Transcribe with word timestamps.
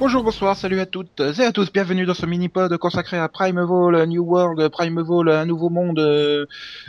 Bonjour, 0.00 0.24
bonsoir, 0.24 0.56
salut 0.56 0.80
à 0.80 0.86
toutes 0.86 1.20
et 1.20 1.42
à 1.44 1.52
tous, 1.52 1.70
bienvenue 1.70 2.06
dans 2.06 2.14
ce 2.14 2.24
mini-pod 2.26 2.74
consacré 2.78 3.18
à 3.18 3.28
Primeval, 3.28 4.06
New 4.06 4.22
World, 4.24 4.68
Primeval, 4.70 5.28
un 5.28 5.44
nouveau 5.44 5.68
monde... 5.68 5.98
euh, 5.98 6.46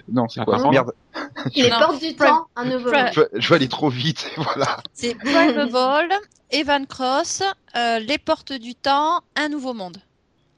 Non, 0.09 0.27
c'est 0.30 0.44
quoi 0.45 0.55
Ah, 0.58 0.63
non. 0.63 0.72
Merde, 0.72 0.94
Il 1.55 1.66
est 1.66 1.70
porte 1.70 2.02
du 2.02 2.16
temps, 2.16 2.48
un 2.55 2.66
nouveau 2.66 2.89
Prime- 2.89 3.05
monde. 3.05 3.13
je, 3.34 3.39
je 3.39 3.50
vais 3.50 3.55
aller 3.55 3.67
trop 3.67 3.89
vite, 3.89 4.31
voilà. 4.38 4.77
C'est 4.94 5.13
Primeval, 5.20 6.08
Evan 6.52 6.88
Cross, 6.88 7.44
euh, 7.76 8.00
Les 8.00 8.17
Portes 8.17 8.53
du 8.53 8.76
Temps, 8.76 9.20
Un 9.36 9.50
Nouveau 9.50 9.73
Monde. 9.73 9.98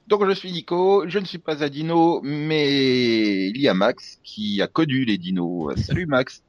Donc 0.07 0.23
je 0.27 0.31
suis 0.33 0.51
Nico, 0.51 1.05
je 1.07 1.17
ne 1.17 1.25
suis 1.25 1.39
pas 1.39 1.63
un 1.63 1.69
dino, 1.69 2.19
mais 2.23 3.47
il 3.49 3.59
y 3.59 3.67
a 3.67 3.73
Max 3.73 4.19
qui 4.23 4.61
a 4.61 4.67
connu 4.67 5.05
les 5.05 5.17
dinos. 5.17 5.73
Salut 5.77 6.05
Max. 6.05 6.43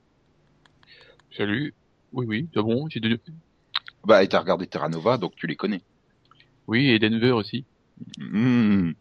Salut. 1.36 1.72
Oui, 2.12 2.26
oui, 2.28 2.48
c'est 2.52 2.60
bon. 2.62 2.88
J'ai 2.90 3.00
deux... 3.00 3.18
Bah, 4.04 4.22
et 4.22 4.28
t'as 4.28 4.40
regardé 4.40 4.66
Terra 4.66 4.88
Nova, 4.90 5.16
donc 5.16 5.32
tu 5.36 5.46
les 5.46 5.56
connais. 5.56 5.80
Oui, 6.66 6.88
et 6.90 6.98
Denver 6.98 7.32
aussi. 7.32 7.64
Hmm. 8.18 8.92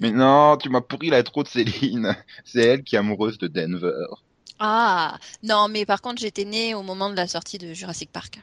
Mais 0.00 0.10
non, 0.12 0.56
tu 0.56 0.68
m'as 0.70 0.80
pourri 0.80 1.10
l'intro 1.10 1.42
de 1.42 1.48
Céline. 1.48 2.16
C'est 2.44 2.62
elle 2.62 2.82
qui 2.84 2.96
est 2.96 2.98
amoureuse 2.98 3.38
de 3.38 3.46
Denver. 3.48 4.06
Ah, 4.58 5.18
non, 5.42 5.68
mais 5.68 5.84
par 5.86 6.00
contre, 6.00 6.20
j'étais 6.20 6.44
née 6.44 6.74
au 6.74 6.82
moment 6.82 7.10
de 7.10 7.16
la 7.16 7.26
sortie 7.28 7.58
de 7.58 7.72
Jurassic 7.74 8.10
Park. 8.10 8.40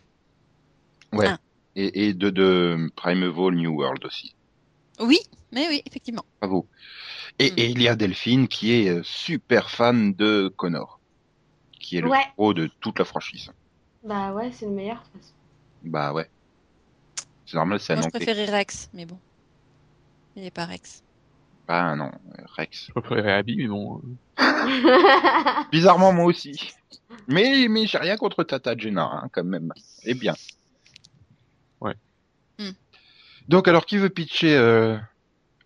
Ouais. 1.13 1.27
Ah. 1.29 1.39
Et, 1.75 2.07
et 2.07 2.13
de, 2.13 2.29
de 2.29 2.89
Primeval 2.95 3.55
New 3.55 3.71
World 3.73 4.05
aussi. 4.05 4.33
Oui, 4.99 5.19
mais 5.51 5.67
oui, 5.67 5.81
effectivement. 5.85 6.25
Bravo. 6.41 6.67
Et, 7.39 7.51
Hmm. 7.51 7.53
et 7.57 7.69
il 7.71 7.81
y 7.81 7.87
a 7.87 7.95
Delphine 7.95 8.47
qui 8.47 8.73
est 8.73 8.89
euh, 8.89 9.03
super 9.03 9.69
fan 9.69 10.13
de 10.13 10.53
Connor. 10.55 10.99
Qui 11.79 11.97
est 11.97 12.01
le 12.01 12.09
Ouais. 12.09 12.25
héros 12.37 12.53
de 12.53 12.67
toute 12.79 12.99
la 12.99 13.05
franchise. 13.05 13.51
Bah 14.03 14.31
ouais, 14.33 14.51
c'est 14.53 14.65
le 14.67 14.71
meilleur 14.71 14.97
de 14.97 15.03
toute 15.11 15.21
façon. 15.21 15.33
Bah 15.83 16.13
ouais. 16.13 16.29
C'est 17.45 17.57
normal, 17.57 17.79
c'est 17.79 17.93
un 17.93 17.97
Moi, 17.97 18.05
je 18.05 18.09
préférais 18.09 18.45
Rex, 18.45 18.89
mais 18.93 19.05
bon. 19.05 19.19
Il 20.35 20.43
n'est 20.43 20.51
pas 20.51 20.65
Rex. 20.65 21.03
Bah 21.67 21.95
non, 21.95 22.11
Rex. 22.57 22.87
Je 22.87 22.99
préférais 22.99 23.33
Abby, 23.33 23.55
mais 23.57 23.67
bon. 23.67 24.01
euh, 24.39 25.63
Bizarrement, 25.71 26.11
moi 26.13 26.25
aussi. 26.25 26.73
Mais, 27.27 27.67
mais 27.69 27.85
j'ai 27.87 27.97
rien 27.97 28.17
contre 28.17 28.43
Tata 28.43 28.75
Jenna, 28.77 29.09
hein, 29.11 29.29
quand 29.31 29.43
même. 29.43 29.71
Eh 30.03 30.13
bien. 30.13 30.35
Ouais. 31.81 31.95
Hmm. 32.59 32.71
Donc, 33.47 33.67
alors, 33.67 33.85
qui 33.85 33.97
veut 33.97 34.09
pitcher 34.09 34.55
euh, 34.55 34.97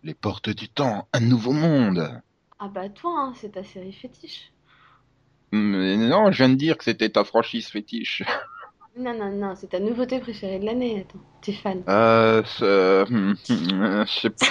Les 0.02 0.14
Portes 0.14 0.50
du 0.50 0.68
Temps, 0.68 1.08
un 1.12 1.20
nouveau 1.20 1.52
monde? 1.52 2.20
Ah 2.58 2.68
bah 2.68 2.88
toi, 2.90 3.12
hein, 3.18 3.32
c'est 3.36 3.52
ta 3.52 3.64
série 3.64 3.92
fétiche. 3.92 4.52
Mais 5.52 5.96
Non, 5.96 6.30
je 6.30 6.36
viens 6.38 6.48
de 6.50 6.54
dire 6.54 6.76
que 6.78 6.84
c'était 6.84 7.08
ta 7.10 7.24
franchise 7.24 7.68
fétiche. 7.68 8.22
Non, 9.00 9.14
non, 9.14 9.30
non, 9.30 9.54
c'est 9.56 9.68
ta 9.68 9.80
nouveauté 9.80 10.18
préférée 10.20 10.58
de 10.58 10.66
l'année. 10.66 11.00
Attends, 11.08 11.18
t'es 11.42 11.52
fan. 11.52 11.82
Euh, 11.88 12.42
ce- 12.44 13.02
hum, 13.10 13.34
je 13.48 14.20
sais 14.20 14.30
pas. 14.30 14.46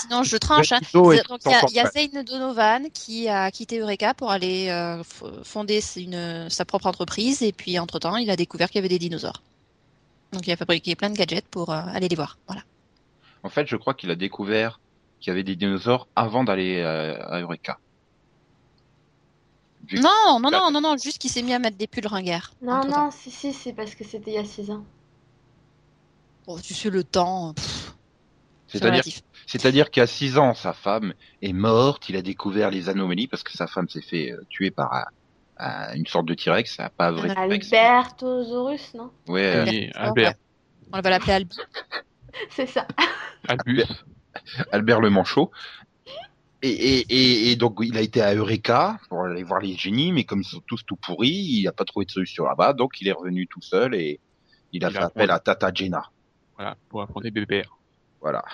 Sinon, 0.00 0.22
je 0.22 0.36
tranche. 0.36 0.72
hein. 0.72 0.78
Plutôt 0.80 1.12
est 1.12 1.28
Donc, 1.28 1.40
il 1.44 1.50
y 1.50 1.54
a, 1.54 1.58
encore 1.58 1.70
il 1.70 1.76
y 1.76 1.80
a 1.80 1.86
fan. 1.86 2.08
Zane 2.12 2.22
Donovan 2.24 2.90
qui 2.94 3.28
a 3.28 3.50
quitté 3.50 3.78
Eureka 3.80 4.14
pour 4.14 4.30
aller 4.30 4.68
euh, 4.68 5.02
f- 5.02 5.44
fonder 5.44 5.80
une, 5.96 6.48
sa 6.48 6.64
propre 6.64 6.86
entreprise. 6.86 7.42
Et 7.42 7.52
puis, 7.52 7.78
entre-temps, 7.78 8.16
il 8.16 8.30
a 8.30 8.36
découvert 8.36 8.68
qu'il 8.70 8.76
y 8.78 8.80
avait 8.80 8.88
des 8.88 8.98
dinosaures. 8.98 9.42
Donc, 10.32 10.46
il 10.46 10.52
a 10.52 10.56
fabriqué 10.56 10.94
plein 10.94 11.10
de 11.10 11.16
gadgets 11.16 11.48
pour 11.48 11.70
euh, 11.70 11.80
aller 11.92 12.08
les 12.08 12.16
voir. 12.16 12.38
Voilà. 12.46 12.62
En 13.42 13.48
fait, 13.48 13.66
je 13.66 13.76
crois 13.76 13.94
qu'il 13.94 14.10
a 14.10 14.14
découvert 14.16 14.80
qu'il 15.20 15.30
y 15.30 15.32
avait 15.32 15.42
des 15.42 15.56
dinosaures 15.56 16.06
avant 16.14 16.44
d'aller 16.44 16.78
euh, 16.78 17.18
à 17.26 17.40
Eureka. 17.40 17.78
Non, 19.92 20.38
non, 20.40 20.50
non, 20.50 20.70
non, 20.70 20.80
non, 20.80 20.96
juste 20.96 21.18
qu'il 21.18 21.30
s'est 21.30 21.42
mis 21.42 21.52
à 21.54 21.58
mettre 21.58 21.76
des 21.76 21.86
pulls 21.86 22.06
ringards. 22.06 22.52
Non, 22.62 22.84
non, 22.86 23.10
si, 23.10 23.30
si, 23.30 23.52
c'est 23.52 23.72
parce 23.72 23.94
que 23.94 24.04
c'était 24.04 24.32
il 24.32 24.34
y 24.34 24.38
a 24.38 24.44
6 24.44 24.70
ans. 24.70 24.84
Oh, 26.46 26.58
tu 26.60 26.74
sais, 26.74 26.90
le 26.90 27.04
temps, 27.04 27.54
C'est-à-dire 28.66 28.90
relatif. 28.92 29.22
C'est-à-dire 29.46 29.90
qu'il 29.90 30.00
y 30.00 30.04
a 30.04 30.06
six 30.06 30.38
ans, 30.38 30.54
sa 30.54 30.72
femme 30.72 31.12
est 31.42 31.52
morte, 31.52 32.08
il 32.08 32.16
a 32.16 32.22
découvert 32.22 32.70
les 32.70 32.88
anomalies 32.88 33.26
parce 33.26 33.42
que 33.42 33.52
sa 33.52 33.66
femme 33.66 33.88
s'est 33.88 34.02
fait 34.02 34.30
euh, 34.32 34.44
tuer 34.48 34.70
par 34.70 34.92
un- 34.92 35.04
un- 35.58 35.94
une 35.94 36.06
sorte 36.06 36.26
de 36.26 36.34
T-Rex, 36.34 36.78
un 36.80 36.88
pas 36.88 37.10
vrai 37.10 37.34
T-Rex. 37.34 37.72
Albertosaurus, 37.72 38.94
non? 38.94 39.10
Ouais, 39.28 39.42
euh, 39.56 39.64
et 39.66 39.90
Albert. 39.94 40.06
Albert. 40.28 40.34
On 40.92 41.00
va 41.00 41.10
l'appeler 41.10 41.32
Albi. 41.32 41.56
C'est 42.50 42.66
ça. 42.66 42.86
Albus. 43.48 43.84
Albert 44.72 45.00
le 45.00 45.10
Manchot. 45.10 45.50
Et, 46.62 46.68
et, 46.70 47.00
et, 47.08 47.50
et 47.52 47.56
donc 47.56 47.78
il 47.82 47.96
a 47.96 48.02
été 48.02 48.20
à 48.20 48.34
Eureka 48.34 48.98
pour 49.08 49.22
aller 49.24 49.42
voir 49.42 49.60
les 49.60 49.76
génies, 49.76 50.12
mais 50.12 50.24
comme 50.24 50.42
ils 50.42 50.44
sont 50.48 50.60
tous 50.66 50.82
tout 50.84 50.96
pourris, 50.96 51.28
il 51.30 51.62
n'a 51.64 51.72
pas 51.72 51.84
trouvé 51.86 52.04
de 52.04 52.10
solution 52.10 52.44
là-bas, 52.44 52.74
donc 52.74 53.00
il 53.00 53.08
est 53.08 53.12
revenu 53.12 53.46
tout 53.46 53.62
seul 53.62 53.94
et 53.94 54.20
il 54.72 54.84
a 54.84 54.88
Il 54.88 54.92
fait 54.92 54.98
appel 55.02 55.30
à 55.30 55.38
Tata 55.38 55.70
Jenna. 55.74 56.10
Voilà, 56.56 56.76
pour 56.90 57.00
affronter 57.02 57.30
BBR. 57.30 57.78
Voilà. 58.20 58.44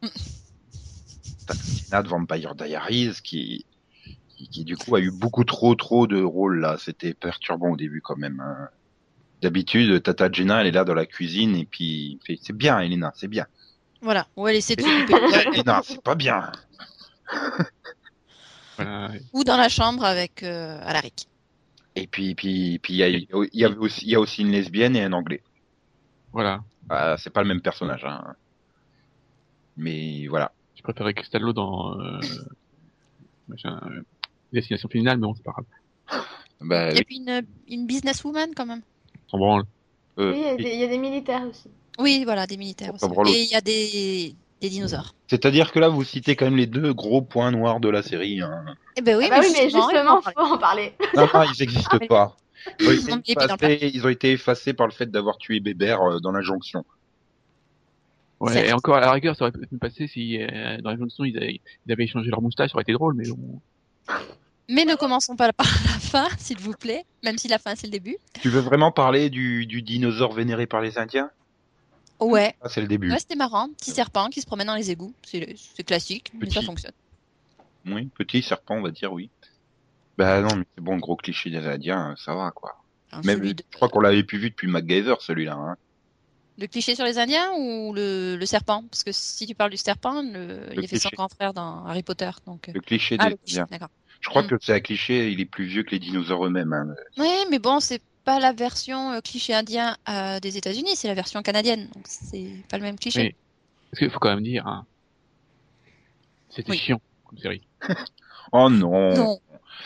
Tata 1.46 1.60
Jenna 1.62 2.02
de 2.02 2.08
Vampire 2.08 2.54
Diaries 2.54 3.18
qui, 3.22 3.66
qui, 4.36 4.48
qui, 4.48 4.64
du 4.64 4.76
coup 4.76 4.96
a 4.96 5.00
eu 5.00 5.10
beaucoup 5.10 5.44
trop 5.44 5.74
trop 5.74 6.06
de 6.06 6.22
rôles 6.22 6.60
là. 6.60 6.76
C'était 6.78 7.12
perturbant 7.14 7.72
au 7.72 7.76
début 7.76 8.00
quand 8.00 8.16
même. 8.16 8.40
hein. 8.40 8.68
D'habitude, 9.42 10.02
Tata 10.02 10.30
Jenna 10.32 10.62
elle 10.62 10.68
est 10.68 10.72
là 10.72 10.84
dans 10.84 10.94
la 10.94 11.04
cuisine 11.04 11.54
et 11.56 11.66
puis 11.66 11.84
il 12.12 12.20
fait, 12.26 12.38
c'est 12.40 12.56
bien 12.56 12.80
Elena, 12.80 13.12
c'est 13.14 13.28
bien. 13.28 13.46
Voilà, 14.00 14.26
on 14.36 14.44
va 14.44 14.52
laisser 14.52 14.76
tout. 14.76 14.86
Elena, 15.54 15.82
c'est 15.84 16.02
pas 16.02 16.14
bien. 16.14 16.50
Voilà. 18.76 19.10
Ou 19.32 19.44
dans 19.44 19.56
la 19.56 19.68
chambre 19.68 20.04
avec 20.04 20.42
euh, 20.42 20.80
Alaric. 20.82 21.28
Et 21.96 22.06
puis, 22.08 22.34
puis, 22.34 22.78
puis 22.80 22.94
il 22.94 22.96
y, 22.96 23.02
a- 23.04 23.08
il 23.08 23.28
y, 23.52 23.64
aussi, 23.66 24.04
il 24.04 24.10
y 24.10 24.14
a 24.16 24.20
aussi 24.20 24.42
une 24.42 24.50
lesbienne 24.50 24.96
et 24.96 25.02
un 25.04 25.12
anglais. 25.12 25.42
Voilà. 26.32 26.64
Ah, 26.88 27.14
c'est 27.18 27.30
pas 27.30 27.42
le 27.42 27.48
même 27.48 27.60
personnage, 27.62 28.04
hein. 28.04 28.34
Mais 29.76 30.26
voilà. 30.28 30.52
Je 30.76 30.82
préférais 30.82 31.14
Cristallo 31.14 31.52
dans 31.52 31.98
euh, 32.00 32.20
euh, 33.66 34.02
Destination 34.52 34.88
Finale, 34.88 35.18
mais 35.18 35.26
bon, 35.26 35.34
c'est 35.34 35.44
pas 35.44 35.52
grave. 35.52 35.66
Bah, 36.60 36.92
Et 36.94 37.04
puis 37.04 37.16
une, 37.18 37.42
une 37.68 37.86
businesswoman 37.86 38.54
quand 38.56 38.64
même. 38.64 38.80
On 39.26 39.28
s'en 39.30 39.38
branle. 39.38 39.64
euh, 40.18 40.32
Oui, 40.32 40.38
il 40.38 40.44
y, 40.44 40.48
a 40.48 40.56
des- 40.56 40.72
il 40.74 40.80
y 40.80 40.84
a 40.84 40.88
des 40.88 40.98
militaires 40.98 41.42
aussi. 41.46 41.68
Oui, 41.98 42.22
voilà, 42.24 42.46
des 42.46 42.56
militaires 42.56 42.94
aussi. 42.94 43.04
Et 43.34 43.42
il 43.42 43.50
y 43.50 43.54
a 43.54 43.60
des, 43.60 44.34
des 44.64 44.70
dinosaures. 44.70 45.14
C'est-à-dire 45.28 45.72
que 45.72 45.78
là, 45.78 45.88
vous 45.88 46.04
citez 46.04 46.36
quand 46.36 46.44
même 46.46 46.56
les 46.56 46.66
deux 46.66 46.92
gros 46.92 47.22
points 47.22 47.50
noirs 47.50 47.80
de 47.80 47.88
la 47.88 48.02
série. 48.02 48.40
Hein. 48.40 48.64
Eh 48.96 49.02
ben 49.02 49.16
oui, 49.16 49.26
Ah 49.30 49.36
bah 49.36 49.40
oui, 49.42 49.52
mais 49.52 49.66
il 49.66 49.70
faut 49.70 49.78
en 49.78 49.88
justement, 49.90 50.20
parler. 50.22 50.34
faut 50.36 50.54
en 50.54 50.58
parler. 50.58 50.92
Non, 51.16 51.28
non, 51.32 51.42
ils 51.42 51.60
n'existent 51.60 51.98
mais- 52.00 52.06
pas. 52.08 52.36
Ils 52.80 52.86
ont, 53.12 53.18
été 53.18 53.34
mais 53.36 53.44
effacés, 53.44 53.90
ils 53.92 54.06
ont 54.06 54.08
été 54.08 54.32
effacés 54.32 54.72
par 54.72 54.86
le 54.86 54.92
fait 54.92 55.10
d'avoir 55.10 55.36
tué 55.36 55.60
Bébert 55.60 56.00
euh, 56.00 56.18
dans 56.20 56.32
la 56.32 56.40
jonction. 56.40 56.84
Ouais, 58.40 58.68
et 58.68 58.72
encore 58.72 58.96
à 58.96 59.00
la 59.00 59.12
rigueur, 59.12 59.36
ça 59.36 59.44
aurait 59.44 59.52
pu 59.52 59.76
passer 59.78 60.06
si 60.06 60.38
euh, 60.42 60.78
dans 60.82 60.90
les 60.90 60.96
jonctions 60.98 61.24
ils 61.24 61.36
avaient, 61.36 61.60
ils 61.86 61.92
avaient 61.92 62.04
échangé 62.04 62.30
leur 62.30 62.42
moustache, 62.42 62.70
ça 62.70 62.76
aurait 62.76 62.82
été 62.82 62.92
drôle, 62.92 63.14
mais 63.14 63.28
bon. 63.28 63.60
Mais 64.68 64.84
ne 64.84 64.94
commençons 64.94 65.36
pas 65.36 65.52
par 65.52 65.66
la 65.66 65.98
fin, 66.00 66.26
s'il 66.38 66.58
vous 66.58 66.72
plaît. 66.72 67.04
Même 67.22 67.36
si 67.38 67.48
la 67.48 67.58
fin, 67.58 67.74
c'est 67.74 67.86
le 67.86 67.92
début. 67.92 68.16
Tu 68.40 68.48
veux 68.48 68.60
vraiment 68.60 68.92
parler 68.92 69.28
du, 69.30 69.66
du 69.66 69.82
dinosaure 69.82 70.32
vénéré 70.32 70.66
par 70.66 70.80
les 70.80 70.98
Indiens? 70.98 71.30
Ouais. 72.24 72.54
Ah, 72.60 72.68
c'est 72.68 72.80
le 72.80 72.86
début. 72.88 73.10
Ouais, 73.10 73.18
c'était 73.18 73.36
marrant. 73.36 73.68
Petit 73.78 73.90
serpent 73.90 74.28
qui 74.30 74.40
se 74.40 74.46
promène 74.46 74.66
dans 74.66 74.74
les 74.74 74.90
égouts. 74.90 75.14
C'est 75.24 75.54
c'est 75.76 75.84
classique, 75.84 76.32
mais 76.34 76.50
ça 76.50 76.62
fonctionne. 76.62 76.92
Oui, 77.86 78.08
petit 78.16 78.42
serpent, 78.42 78.76
on 78.76 78.82
va 78.82 78.90
dire, 78.90 79.12
oui. 79.12 79.30
Bah 80.16 80.40
non, 80.40 80.56
mais 80.56 80.64
c'est 80.74 80.82
bon, 80.82 80.94
le 80.94 81.00
gros 81.00 81.16
cliché 81.16 81.50
des 81.50 81.66
Indiens, 81.66 82.14
ça 82.16 82.34
va, 82.34 82.50
quoi. 82.52 82.76
Enfin, 83.12 83.22
Même, 83.24 83.40
de- 83.40 83.48
je 83.70 83.76
crois 83.76 83.88
qu'on 83.88 84.00
l'avait 84.00 84.22
plus 84.22 84.38
vu 84.38 84.50
depuis 84.50 84.68
MacGyver, 84.68 85.16
celui-là. 85.20 85.54
Hein. 85.54 85.76
Le 86.56 86.66
cliché 86.68 86.94
sur 86.94 87.04
les 87.04 87.18
Indiens 87.18 87.50
ou 87.58 87.92
le, 87.92 88.36
le 88.36 88.46
serpent? 88.46 88.84
Parce 88.88 89.02
que 89.02 89.10
si 89.12 89.44
tu 89.46 89.54
parles 89.56 89.72
du 89.72 89.76
serpent, 89.76 90.22
le... 90.22 90.68
il 90.72 90.84
a 90.84 90.86
fait 90.86 90.98
son 91.00 91.08
grand 91.12 91.28
frère 91.28 91.52
dans 91.52 91.84
Harry 91.84 92.04
Potter. 92.04 92.30
Donc... 92.46 92.68
euh, 92.68 92.72
Le 92.74 92.80
cliché 92.80 93.16
Ah, 93.18 93.30
des 93.30 93.36
Indiens. 93.42 93.66
d'accord. 93.70 93.88
Je 94.20 94.28
crois 94.28 94.42
Mm. 94.44 94.46
que 94.46 94.54
c'est 94.62 94.72
un 94.72 94.80
cliché, 94.80 95.30
il 95.32 95.40
est 95.40 95.44
plus 95.46 95.64
vieux 95.66 95.82
que 95.82 95.90
les 95.90 95.98
dinosaures 95.98 96.46
eux-mêmes. 96.46 96.72
Hein. 96.72 96.94
Oui, 97.18 97.28
mais 97.50 97.58
bon, 97.58 97.80
c'est 97.80 98.00
pas 98.24 98.40
la 98.40 98.52
version 98.52 99.12
euh, 99.12 99.20
cliché 99.20 99.54
indien 99.54 99.96
euh, 100.08 100.40
des 100.40 100.56
États-Unis, 100.56 100.96
c'est 100.96 101.08
la 101.08 101.14
version 101.14 101.42
canadienne. 101.42 101.88
Donc 101.94 102.04
c'est 102.06 102.50
pas 102.68 102.78
le 102.78 102.82
même 102.84 102.98
cliché. 102.98 103.20
Oui. 103.20 103.34
Parce 103.90 103.98
qu'il 104.00 104.10
faut 104.10 104.18
quand 104.18 104.30
même 104.34 104.42
dire, 104.42 104.66
hein, 104.66 104.84
c'était 106.50 106.72
Oui. 106.72 106.78
chiant 106.78 107.00
comme 107.24 107.38
série. 107.38 107.62
Oh 108.52 108.68
non, 108.70 109.14
Non, 109.14 109.40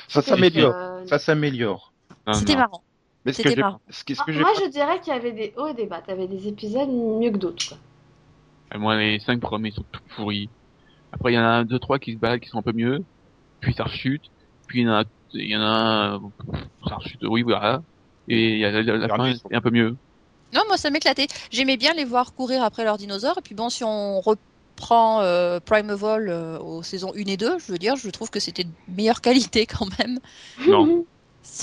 ça 0.08 0.20
s'améliore, 0.20 0.74
Euh, 0.74 1.06
ça 1.06 1.18
s'améliore. 1.18 1.92
C'était 2.34 2.56
marrant. 2.56 2.82
Mais 3.24 3.32
ce 3.32 3.42
que 3.42 3.58
marrant. 3.58 3.80
ce 3.88 4.04
que, 4.04 4.14
ce 4.14 4.22
que 4.24 4.32
j'ai 4.32 4.40
moi, 4.40 4.50
je 4.60 4.68
dirais 4.68 5.00
qu'il 5.00 5.12
y 5.12 5.16
avait 5.16 5.32
des 5.32 5.54
hauts 5.56 5.68
et 5.68 5.74
des 5.74 5.86
bas. 5.86 6.02
T'avais 6.02 6.26
des 6.26 6.48
épisodes 6.48 6.88
mieux 6.90 7.30
que 7.30 7.38
d'autres. 7.38 7.74
Euh, 8.74 8.78
Moi, 8.78 8.96
les 8.96 9.20
cinq 9.20 9.40
premiers 9.40 9.70
sont 9.70 9.84
tout 9.90 10.02
pourris. 10.16 10.50
Après, 11.12 11.32
il 11.32 11.36
y 11.36 11.38
en 11.38 11.44
a 11.44 11.64
deux, 11.64 11.78
trois 11.78 11.98
qui 11.98 12.12
se 12.12 12.18
baladent, 12.18 12.40
qui 12.40 12.48
sont 12.50 12.58
un 12.58 12.62
peu 12.62 12.72
mieux. 12.72 13.02
Puis 13.60 13.72
ça 13.72 13.84
rechute. 13.84 14.22
Puis 14.66 14.80
il 14.80 14.84
y 14.84 14.88
en 14.88 14.92
a, 14.92 15.04
il 15.32 15.46
y 15.50 15.56
en 15.56 15.62
a, 15.62 16.20
ça 16.86 16.96
rechute, 16.96 17.22
oui, 17.22 17.42
voilà. 17.42 17.82
Et 18.28 18.58
la, 18.60 18.82
la- 18.82 18.96
la 18.96 19.08
fin 19.08 19.26
est 19.26 19.54
un 19.54 19.60
peu 19.60 19.70
mieux. 19.70 19.96
Non, 20.54 20.62
moi 20.68 20.76
ça 20.76 20.90
m'éclatait. 20.90 21.26
J'aimais 21.50 21.76
bien 21.76 21.92
les 21.94 22.04
voir 22.04 22.34
courir 22.34 22.62
après 22.62 22.84
leurs 22.84 22.96
dinosaures. 22.98 23.38
Et 23.38 23.42
puis 23.42 23.54
bon, 23.54 23.68
si 23.70 23.84
on 23.84 24.20
reprend 24.20 25.20
euh, 25.20 25.60
Primeval 25.60 26.28
euh, 26.28 26.58
aux 26.58 26.82
saisons 26.82 27.12
1 27.14 27.26
et 27.26 27.36
2, 27.36 27.58
je 27.58 27.72
veux 27.72 27.78
dire, 27.78 27.96
je 27.96 28.08
trouve 28.10 28.30
que 28.30 28.40
c'était 28.40 28.64
de 28.64 28.70
meilleure 28.96 29.20
qualité 29.20 29.66
quand 29.66 29.86
même. 29.98 30.18
Non. 30.66 31.04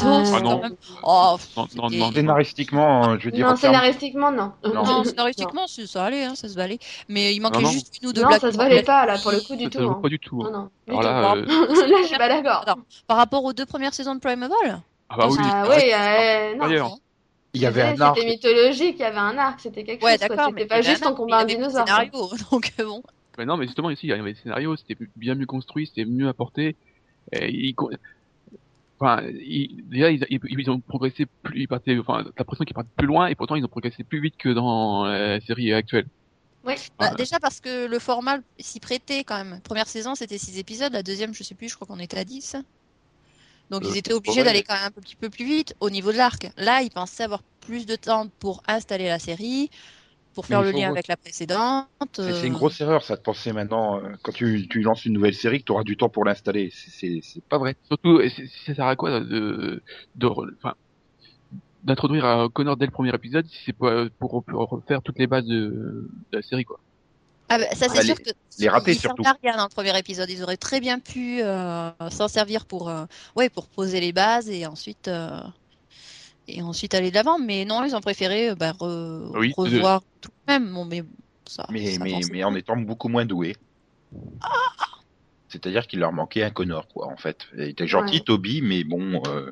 Euh, 0.03 0.23
Ah 0.33 0.39
non. 0.41 0.61
même. 0.61 0.75
Oh, 1.03 1.37
Non, 1.55 1.67
non, 1.75 1.89
non, 1.91 2.11
Scénaristiquement, 2.11 3.09
euh, 3.11 3.17
je 3.19 3.25
veux 3.25 3.31
dire. 3.31 3.47
Non, 3.47 3.55
scénaristiquement, 3.55 4.31
non. 4.31 4.51
Non, 4.73 5.03
scénaristiquement, 5.03 5.67
c'est- 5.67 5.85
ça 5.85 6.05
allait, 6.05 6.23
hein, 6.23 6.33
ça 6.33 6.49
se 6.49 6.55
valait. 6.55 6.79
Mais 7.07 7.35
il 7.35 7.39
manquait 7.39 7.61
non. 7.61 7.69
juste 7.69 7.99
une 8.01 8.09
ou 8.09 8.13
deux 8.13 8.21
Non, 8.23 8.29
blagues. 8.29 8.41
ça 8.41 8.51
se 8.51 8.57
valait 8.57 8.81
pas, 8.81 9.05
là, 9.05 9.19
pour 9.19 9.31
le 9.31 9.39
coup, 9.41 9.55
du 9.55 9.69
tout. 9.69 9.79
hein. 9.83 9.99
pas 10.01 10.09
du 10.09 10.17
tout. 10.17 10.37
Non, 10.41 10.45
hein. 10.47 10.69
non. 10.87 10.93
du 10.99 11.05
Alors 11.05 11.33
tout. 11.35 11.39
là, 11.41 11.45
euh, 11.45 11.87
Là, 11.87 11.97
je 12.01 12.07
suis 12.07 12.17
pas 12.17 12.27
d'accord. 12.29 12.65
Par 13.05 13.17
rapport 13.17 13.43
aux 13.43 13.53
deux 13.53 13.65
premières 13.67 13.93
saisons 13.93 14.15
de 14.15 14.19
Primeval? 14.19 14.81
Ah 15.09 15.17
bah 15.17 15.27
oui, 15.29 15.37
Ah 15.39 15.67
oui, 15.69 15.93
euh, 15.93 16.79
non. 16.79 16.97
Il 17.53 17.61
y 17.61 17.65
avait 17.65 17.83
un 17.83 18.01
arc. 18.01 18.17
C'était 18.17 18.29
mythologique, 18.29 18.95
il 18.97 19.01
y 19.01 19.03
avait 19.03 19.17
un 19.17 19.37
arc, 19.37 19.61
c'était 19.61 19.83
quelque 19.83 20.03
Ouais, 20.03 20.17
chose. 20.17 20.27
C'était 20.49 20.65
pas 20.65 20.81
juste 20.81 21.05
en 21.05 21.15
combat 21.15 21.39
un 21.39 21.45
dinosaure. 21.45 21.87
scénario, 21.87 22.11
donc 22.51 22.73
euh, 22.79 22.85
bon. 22.85 23.01
Mais 23.37 23.45
non, 23.45 23.55
mais 23.57 23.65
justement 23.65 23.89
ici, 23.89 24.07
il 24.07 24.09
y 24.09 24.13
avait 24.13 24.33
des 24.33 24.39
scénarios, 24.39 24.75
c'était 24.75 24.97
bien 25.15 25.35
mieux 25.35 25.45
construit, 25.45 25.87
c'était 25.87 26.05
mieux 26.05 26.27
apporté. 26.27 26.75
Et 27.31 27.73
enfin, 28.99 29.21
déjà 29.23 30.11
ils, 30.11 30.69
ont 30.69 30.79
progressé 30.79 31.25
plus, 31.43 31.61
ils 31.61 31.67
partaient, 31.67 31.97
enfin, 31.97 32.23
t'as 32.23 32.31
l'impression 32.39 32.65
qu'ils 32.65 32.73
partent 32.75 32.87
plus 32.95 33.07
loin 33.07 33.27
et 33.27 33.35
pourtant 33.35 33.55
ils 33.55 33.63
ont 33.63 33.69
progressé 33.69 34.03
plus 34.03 34.19
vite 34.21 34.35
que 34.37 34.49
dans 34.49 35.05
la 35.05 35.39
série 35.41 35.73
actuelle. 35.73 36.07
Oui. 36.65 36.73
Bah, 36.97 37.09
Ouais. 37.09 37.15
déjà 37.15 37.39
parce 37.39 37.59
que 37.61 37.87
le 37.87 37.99
format 37.99 38.39
s'y 38.57 38.79
prêtait 38.79 39.23
quand 39.23 39.37
même. 39.37 39.61
Première 39.61 39.87
saison, 39.87 40.15
c'était 40.15 40.37
6 40.37 40.57
épisodes. 40.59 40.91
La 40.93 41.03
deuxième, 41.03 41.33
je 41.33 41.43
sais 41.43 41.55
plus, 41.55 41.69
je 41.69 41.75
crois 41.75 41.87
qu'on 41.87 41.99
était 41.99 42.17
à 42.17 42.23
10. 42.25 42.57
Donc 43.69 43.83
Euh, 43.83 43.87
ils 43.91 43.97
étaient 43.97 44.13
obligés 44.13 44.43
d'aller 44.43 44.63
quand 44.63 44.75
même 44.75 44.85
un 44.85 45.01
petit 45.01 45.15
peu 45.15 45.29
plus 45.29 45.45
vite 45.45 45.75
au 45.79 45.89
niveau 45.89 46.11
de 46.11 46.17
l'arc. 46.17 46.47
Là, 46.57 46.81
ils 46.81 46.91
pensaient 46.91 47.23
avoir 47.23 47.41
plus 47.61 47.85
de 47.85 47.95
temps 47.95 48.27
pour 48.39 48.61
installer 48.67 49.07
la 49.07 49.19
série, 49.19 49.69
pour 50.33 50.45
faire 50.45 50.61
le 50.61 50.71
lien 50.71 50.89
avec 50.89 51.07
la 51.07 51.17
précédente. 51.17 51.87
C'est 52.19 52.47
une 52.47 52.53
euh, 52.53 52.57
grosse 52.57 52.79
erreur, 52.81 53.03
ça 53.03 53.15
de 53.15 53.21
penser 53.21 53.53
maintenant, 53.53 53.99
euh, 54.03 54.09
quand 54.21 54.31
tu, 54.31 54.67
tu 54.69 54.81
lances 54.81 55.05
une 55.05 55.13
nouvelle 55.13 55.33
série, 55.33 55.59
que 55.59 55.65
tu 55.65 55.71
auras 55.71 55.83
du 55.83 55.97
temps 55.97 56.09
pour 56.09 56.25
l'installer. 56.25 56.71
C'est- 56.71 57.21
pas 57.49 57.57
vrai. 57.57 57.75
Surtout, 57.87 58.19
et 58.21 58.29
c'est- 58.29 58.47
ça 58.65 58.75
sert 58.75 58.85
à 58.85 58.95
quoi 58.95 59.19
de, 59.19 59.81
de, 60.15 60.29
d'introduire 61.83 62.25
un 62.25 62.49
Connor 62.49 62.77
dès 62.77 62.85
le 62.85 62.91
premier 62.91 63.13
épisode 63.13 63.45
si 63.47 63.57
c'est 63.65 63.73
pas 63.77 64.05
pour, 64.19 64.43
pour 64.43 64.69
refaire 64.69 65.01
toutes 65.01 65.19
les 65.19 65.27
bases 65.27 65.45
de, 65.45 66.09
de 66.31 66.37
la 66.37 66.41
série 66.41 66.63
quoi. 66.65 66.79
Ah 67.49 67.59
bah, 67.59 67.65
ça 67.75 67.87
c'est 67.89 67.99
Ah, 67.99 68.01
sûr 68.03 68.15
les- 68.17 68.23
que 68.23 68.29
les 68.59 68.69
ratés, 68.69 68.91
ils 68.91 68.99
surtout. 68.99 69.23
servent 69.23 69.35
à 69.35 69.37
rien 69.43 69.57
dans 69.57 69.63
le 69.65 69.69
premier 69.69 69.97
épisode. 69.97 70.29
Ils 70.29 70.43
auraient 70.43 70.57
très 70.57 70.79
bien 70.79 70.99
pu 70.99 71.41
euh, 71.41 71.91
s'en 72.09 72.27
servir 72.27 72.65
pour, 72.65 72.89
euh, 72.89 73.05
ouais, 73.35 73.49
pour 73.49 73.67
poser 73.69 73.99
les 73.99 74.13
bases 74.13 74.49
et 74.49 74.65
ensuite, 74.65 75.07
euh, 75.07 75.39
et 76.47 76.61
ensuite 76.61 76.93
aller 76.93 77.09
de 77.11 77.15
l'avant. 77.15 77.37
Mais 77.37 77.65
non, 77.65 77.83
ils 77.83 77.95
ont 77.95 78.01
préféré 78.01 78.49
euh, 78.49 78.55
bah, 78.55 78.71
re- 78.71 79.37
Oui, 79.37 79.53
revoir 79.55 80.01
tout 80.21 80.29
de 80.47 80.53
même. 80.53 80.73
Bon, 80.73 80.85
mais 80.85 81.03
ça, 81.47 81.65
Mais, 81.69 81.91
ça 81.93 82.03
mais, 82.03 82.11
avance. 82.13 82.29
mais 82.31 82.43
en 82.43 82.55
étant 82.55 82.77
beaucoup 82.77 83.09
moins 83.09 83.25
doué. 83.25 83.55
C'est-à-dire 85.49 85.87
qu'il 85.87 85.99
leur 85.99 86.11
manquait 86.11 86.43
un 86.43 86.49
Connor, 86.49 86.87
quoi, 86.87 87.07
en 87.07 87.17
fait. 87.17 87.45
Il 87.55 87.61
était 87.63 87.87
gentil, 87.87 88.15
Ouais. 88.17 88.21
Toby, 88.21 88.61
mais 88.61 88.83
bon, 88.83 89.21
euh, 89.27 89.51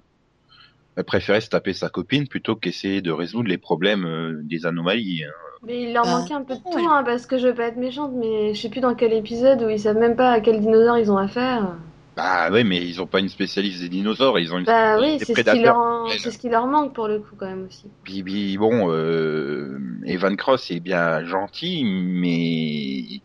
elle 0.95 1.03
préférait 1.05 1.41
se 1.41 1.49
taper 1.49 1.73
sa 1.73 1.89
copine 1.89 2.27
plutôt 2.27 2.55
qu'essayer 2.55 3.01
de 3.01 3.11
résoudre 3.11 3.47
les 3.49 3.57
problèmes 3.57 4.05
euh, 4.05 4.39
des 4.43 4.65
anomalies. 4.65 5.23
hein. 5.23 5.31
Mais 5.63 5.81
il 5.81 5.93
leur 5.93 6.05
Bah, 6.05 6.07
manquait 6.07 6.35
un 6.35 6.43
peu 6.43 6.55
de 6.55 6.61
ouais. 6.65 6.71
tout, 6.71 6.85
hein, 6.87 7.03
parce 7.03 7.25
que 7.25 7.39
je 7.39 7.47
veux 7.47 7.55
pas 7.55 7.67
être 7.67 7.77
méchante, 7.77 8.11
mais 8.13 8.53
je 8.53 8.61
sais 8.61 8.69
plus 8.69 8.81
dans 8.81 8.93
quel 8.95 9.13
épisode 9.13 9.63
où 9.63 9.69
ils 9.69 9.79
savent 9.79 9.97
même 9.97 10.15
pas 10.15 10.31
à 10.31 10.41
quel 10.41 10.59
dinosaure 10.61 10.97
ils 10.99 11.11
ont 11.11 11.17
affaire. 11.17 11.75
Bah 12.15 12.51
ouais, 12.51 12.63
mais 12.63 12.87
ils 12.87 13.01
ont 13.01 13.07
pas 13.07 13.19
une 13.19 13.29
spécialiste 13.29 13.79
des 13.81 13.89
dinosaures, 13.89 14.37
ils 14.39 14.53
ont 14.53 14.59
une 14.59 14.65
Bah 14.65 14.99
spécialiste 14.99 15.17
oui, 15.17 15.19
des 15.19 15.25
c'est 15.25 15.35
ce, 15.35 15.45
qui 15.45 15.59
prédateurs. 15.59 15.61
leur 15.61 15.77
en- 15.77 16.09
Elle. 16.13 16.19
c'est 16.19 16.31
ce 16.31 16.37
qui 16.37 16.49
leur 16.49 16.67
manque 16.67 16.93
pour 16.93 17.07
le 17.07 17.19
coup, 17.19 17.35
quand 17.37 17.45
même 17.45 17.65
aussi. 17.65 17.89
Puis, 18.03 18.21
puis, 18.23 18.57
bon, 18.57 18.91
euh, 18.91 19.79
Evan 20.05 20.35
Cross 20.35 20.71
est 20.71 20.81
bien 20.81 21.23
gentil, 21.25 21.83
mais 21.85 23.21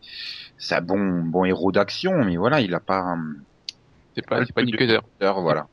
c'est 0.59 0.77
un 0.77 0.83
bon, 0.83 1.23
bon 1.25 1.45
héros 1.45 1.73
d'action, 1.73 2.13
mais 2.25 2.37
voilà, 2.37 2.61
il 2.61 2.75
a 2.75 2.81
pas 2.81 2.99
un 3.01 3.19
C'est 4.17 4.27
pas, 4.27 4.45
pas 4.55 4.63
Nick 4.63 4.77
voilà. 5.21 5.69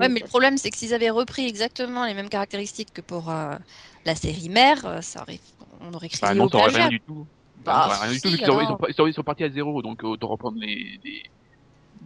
Ouais, 0.00 0.08
mais 0.08 0.20
le 0.20 0.24
problème, 0.26 0.56
c'est 0.56 0.70
que 0.70 0.76
s'ils 0.78 0.94
avaient 0.94 1.10
repris 1.10 1.46
exactement 1.46 2.06
les 2.06 2.14
mêmes 2.14 2.28
caractéristiques 2.28 2.92
que 2.92 3.00
pour 3.00 3.30
euh, 3.30 3.56
la 4.04 4.14
série 4.14 4.48
mère, 4.48 4.84
euh, 4.86 5.00
ça 5.02 5.22
aurait, 5.22 5.40
on 5.80 5.92
aurait 5.94 6.08
créé 6.08 6.20
Bah 6.22 6.34
non, 6.34 6.44
au 6.44 6.48
t'aurais 6.48 6.70
rien 6.70 6.88
du 6.88 7.00
tout. 7.00 7.26
Bah, 7.64 7.82
T'aurais 7.86 8.04
rien 8.06 8.12
du 8.12 8.20
tout 8.20 8.28
si, 8.28 8.34
vu 8.36 8.40
ils 8.40 8.46
sont, 8.46 8.60
ils 8.88 8.94
sont- 8.94 9.06
ils 9.06 9.14
sont 9.14 9.22
partis 9.22 9.44
à 9.44 9.50
zéro 9.50 9.82
donc 9.82 10.04
euh, 10.04 10.08
autant 10.08 10.28
reprendre 10.28 10.58
les, 10.60 10.98
les... 11.04 11.22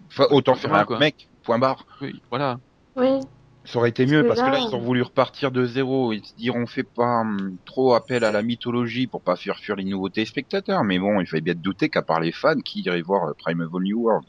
Enfin, 0.08 0.26
autant 0.30 0.54
faire 0.54 0.74
un 0.74 0.84
Quoi. 0.84 0.98
mec, 0.98 1.28
point 1.42 1.58
barre. 1.58 1.86
Oui, 2.00 2.20
voilà. 2.30 2.58
Oui, 2.96 3.20
Ça 3.64 3.78
aurait 3.78 3.88
été 3.90 4.04
mieux 4.06 4.26
Parce 4.26 4.40
que 4.40 4.46
là, 4.50 4.58
ils 4.58 4.74
ont 4.74 4.80
voulu 4.80 5.02
repartir 5.02 5.50
de 5.52 5.64
zéro 5.64 6.12
et 6.12 6.20
se 6.22 6.34
dire 6.34 6.56
on 6.56 6.66
fait 6.66 6.82
pas 6.82 7.20
hum, 7.20 7.56
trop 7.64 7.94
appel 7.94 8.24
à 8.24 8.32
la 8.32 8.42
mythologie 8.42 9.06
pour 9.06 9.20
pas 9.22 9.36
faire 9.36 9.58
fuir 9.58 9.76
les 9.76 9.84
nouveaux 9.84 10.08
téléspectateurs. 10.08 10.84
Mais 10.84 10.98
bon, 10.98 11.20
il 11.20 11.26
fallait 11.26 11.40
bien 11.42 11.54
te 11.54 11.60
douter 11.60 11.88
qu'à 11.88 12.02
part 12.02 12.20
les 12.20 12.32
fans, 12.32 12.58
qui 12.64 12.80
iraient 12.80 13.02
voir 13.02 13.28
euh, 13.28 13.34
Primeval 13.38 13.82
New 13.82 14.00
World? 14.00 14.26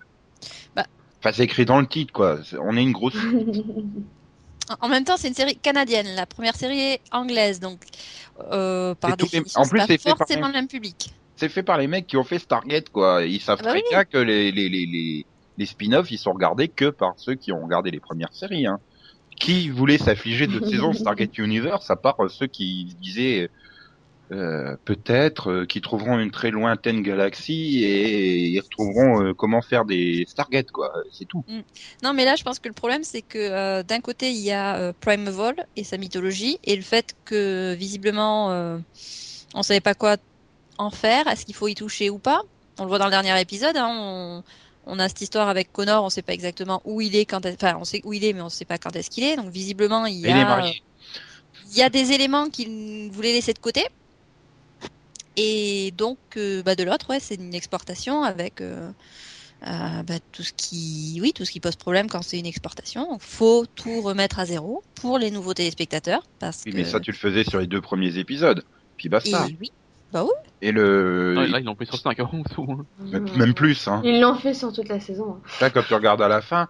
Bah. 0.75 0.85
Enfin, 1.19 1.31
c'est 1.33 1.43
écrit 1.43 1.65
dans 1.65 1.79
le 1.79 1.87
titre, 1.87 2.13
quoi. 2.13 2.39
On 2.61 2.75
est 2.77 2.83
une 2.83 2.91
grosse. 2.91 3.15
En 4.79 4.87
même 4.87 5.03
temps, 5.03 5.17
c'est 5.17 5.27
une 5.27 5.33
série 5.33 5.57
canadienne. 5.57 6.07
La 6.15 6.25
première 6.25 6.55
série 6.55 6.79
est 6.79 7.01
anglaise, 7.11 7.59
donc 7.59 7.81
euh, 8.51 8.95
par 8.95 9.17
tous 9.17 9.25
les- 9.25 9.39
définition, 9.39 9.61
en 9.61 9.67
plus, 9.67 9.81
c'est 9.87 10.01
forcément 10.01 10.47
le 10.47 10.53
même 10.53 10.67
public. 10.67 11.13
C'est 11.35 11.49
fait 11.49 11.63
par 11.63 11.77
les 11.77 11.87
mecs 11.87 12.07
qui 12.07 12.17
ont 12.17 12.23
fait 12.23 12.39
Stargate, 12.39 12.89
quoi. 12.89 13.25
Ils 13.25 13.41
savent 13.41 13.57
Ah 13.61 13.63
bah 13.63 13.69
très 13.71 13.79
oui. 13.79 13.85
bien 13.89 14.05
que 14.05 14.17
les, 14.17 14.51
les, 14.51 14.69
les, 14.69 15.25
les, 15.57 15.65
spin-offs, 15.65 16.11
ils 16.11 16.17
sont 16.17 16.31
regardés 16.31 16.69
que 16.69 16.89
par 16.89 17.13
ceux 17.17 17.35
qui 17.35 17.51
ont 17.51 17.61
regardé 17.63 17.91
les 17.91 17.99
premières 17.99 18.33
séries, 18.33 18.65
hein. 18.67 18.79
Qui 19.39 19.69
voulait 19.69 19.97
s'affliger 19.97 20.47
de 20.47 20.63
saison 20.63 20.93
Stargate 20.93 21.37
Universe, 21.39 21.89
à 21.89 21.95
part 21.95 22.23
euh, 22.23 22.29
ceux 22.29 22.47
qui 22.47 22.95
disaient 23.01 23.49
euh, 24.33 24.75
peut-être 24.85 25.51
euh, 25.51 25.65
qu'ils 25.65 25.81
trouveront 25.81 26.19
une 26.19 26.31
très 26.31 26.51
lointaine 26.51 27.01
galaxie 27.01 27.83
et 27.83 28.47
ils 28.47 28.59
retrouveront 28.59 29.21
euh, 29.23 29.33
comment 29.33 29.61
faire 29.61 29.85
des 29.85 30.25
Stargate, 30.27 30.71
quoi. 30.71 30.91
C'est 31.11 31.25
tout. 31.25 31.43
Non, 32.03 32.13
mais 32.13 32.25
là, 32.25 32.35
je 32.35 32.43
pense 32.43 32.59
que 32.59 32.67
le 32.67 32.73
problème, 32.73 33.03
c'est 33.03 33.21
que 33.21 33.81
d'un 33.83 33.99
côté, 33.99 34.31
il 34.31 34.39
y 34.41 34.51
a 34.51 34.93
Primeval 34.99 35.67
et 35.75 35.83
sa 35.83 35.97
mythologie, 35.97 36.57
et 36.63 36.75
le 36.75 36.81
fait 36.81 37.15
que 37.25 37.73
visiblement, 37.73 38.79
on 39.53 39.63
savait 39.63 39.81
pas 39.81 39.93
quoi 39.93 40.17
en 40.77 40.89
faire. 40.89 41.27
Est-ce 41.27 41.45
qu'il 41.45 41.55
faut 41.55 41.67
y 41.67 41.75
toucher 41.75 42.09
ou 42.09 42.17
pas? 42.17 42.41
On 42.79 42.83
le 42.83 42.89
voit 42.89 42.97
dans 42.99 43.05
le 43.05 43.11
dernier 43.11 43.39
épisode. 43.39 43.77
Hein, 43.77 43.89
on, 43.91 44.43
on 44.85 44.99
a 44.99 45.07
cette 45.07 45.21
histoire 45.21 45.47
avec 45.49 45.71
Connor. 45.71 46.03
On 46.03 46.09
sait 46.09 46.23
pas 46.23 46.33
exactement 46.33 46.81
où 46.85 47.01
il 47.01 47.15
est 47.15 47.25
quand. 47.25 47.45
Enfin, 47.45 47.77
on 47.79 47.83
sait 47.83 48.01
où 48.03 48.13
il 48.13 48.25
est, 48.25 48.33
mais 48.33 48.41
on 48.41 48.49
sait 48.49 48.65
pas 48.65 48.77
quand 48.77 48.95
est-ce 48.95 49.09
qu'il 49.09 49.23
est. 49.23 49.35
Donc 49.35 49.49
visiblement, 49.49 50.05
il 50.05 50.15
y 50.15 50.25
Et 50.25 50.29
il 50.31 50.37
est 50.37 50.41
a, 50.41 50.45
marié. 50.45 50.81
il 51.71 51.77
y 51.77 51.83
a 51.83 51.89
des 51.89 52.11
éléments 52.13 52.49
qu'il 52.49 53.11
voulait 53.11 53.33
laisser 53.33 53.53
de 53.53 53.59
côté. 53.59 53.85
Et 55.35 55.91
donc, 55.97 56.19
euh, 56.37 56.61
bah, 56.63 56.75
de 56.75 56.83
l'autre, 56.83 57.09
ouais, 57.09 57.19
c'est 57.19 57.35
une 57.35 57.53
exportation 57.55 58.23
avec 58.23 58.61
euh, 58.61 58.91
euh, 59.67 60.03
bah, 60.03 60.15
tout 60.31 60.43
ce 60.43 60.53
qui, 60.53 61.19
oui, 61.21 61.33
tout 61.33 61.45
ce 61.45 61.51
qui 61.51 61.59
pose 61.59 61.75
problème 61.75 62.07
quand 62.07 62.21
c'est 62.21 62.39
une 62.39 62.45
exportation. 62.45 63.09
Donc, 63.09 63.21
faut 63.21 63.65
tout 63.75 64.01
remettre 64.01 64.39
à 64.39 64.45
zéro 64.45 64.83
pour 64.95 65.17
les 65.17 65.31
nouveaux 65.31 65.53
téléspectateurs, 65.53 66.21
parce 66.39 66.63
Oui, 66.65 66.71
que. 66.71 66.77
mais 66.77 66.83
ça, 66.85 66.99
tu 66.99 67.11
le 67.11 67.17
faisais 67.17 67.43
sur 67.43 67.59
les 67.59 67.67
deux 67.67 67.81
premiers 67.81 68.17
épisodes. 68.17 68.63
Puis 68.97 69.07
Et 69.07 69.09
basta. 69.09 69.47
oui, 69.59 69.71
bah 70.11 70.23
oui. 70.23 70.31
Et 70.61 70.71
le. 70.71 71.33
Non, 71.35 71.41
là, 71.43 71.59
ils 71.59 71.65
l'ont 71.65 71.75
pris 71.75 71.85
sur 71.87 71.97
5 71.97 72.19
ans 72.19 72.29
au 72.57 72.63
moins. 72.63 72.85
Même 72.99 73.53
plus, 73.53 73.87
hein. 73.87 74.01
Ils 74.05 74.21
l'ont 74.21 74.35
fait 74.35 74.53
sur 74.53 74.71
toute 74.71 74.87
la 74.87 74.99
saison. 74.99 75.35
hein. 75.35 75.41
Là, 75.61 75.69
quand 75.69 75.83
tu 75.83 75.93
regardes 75.93 76.21
à 76.21 76.27
la 76.27 76.41
fin, 76.41 76.69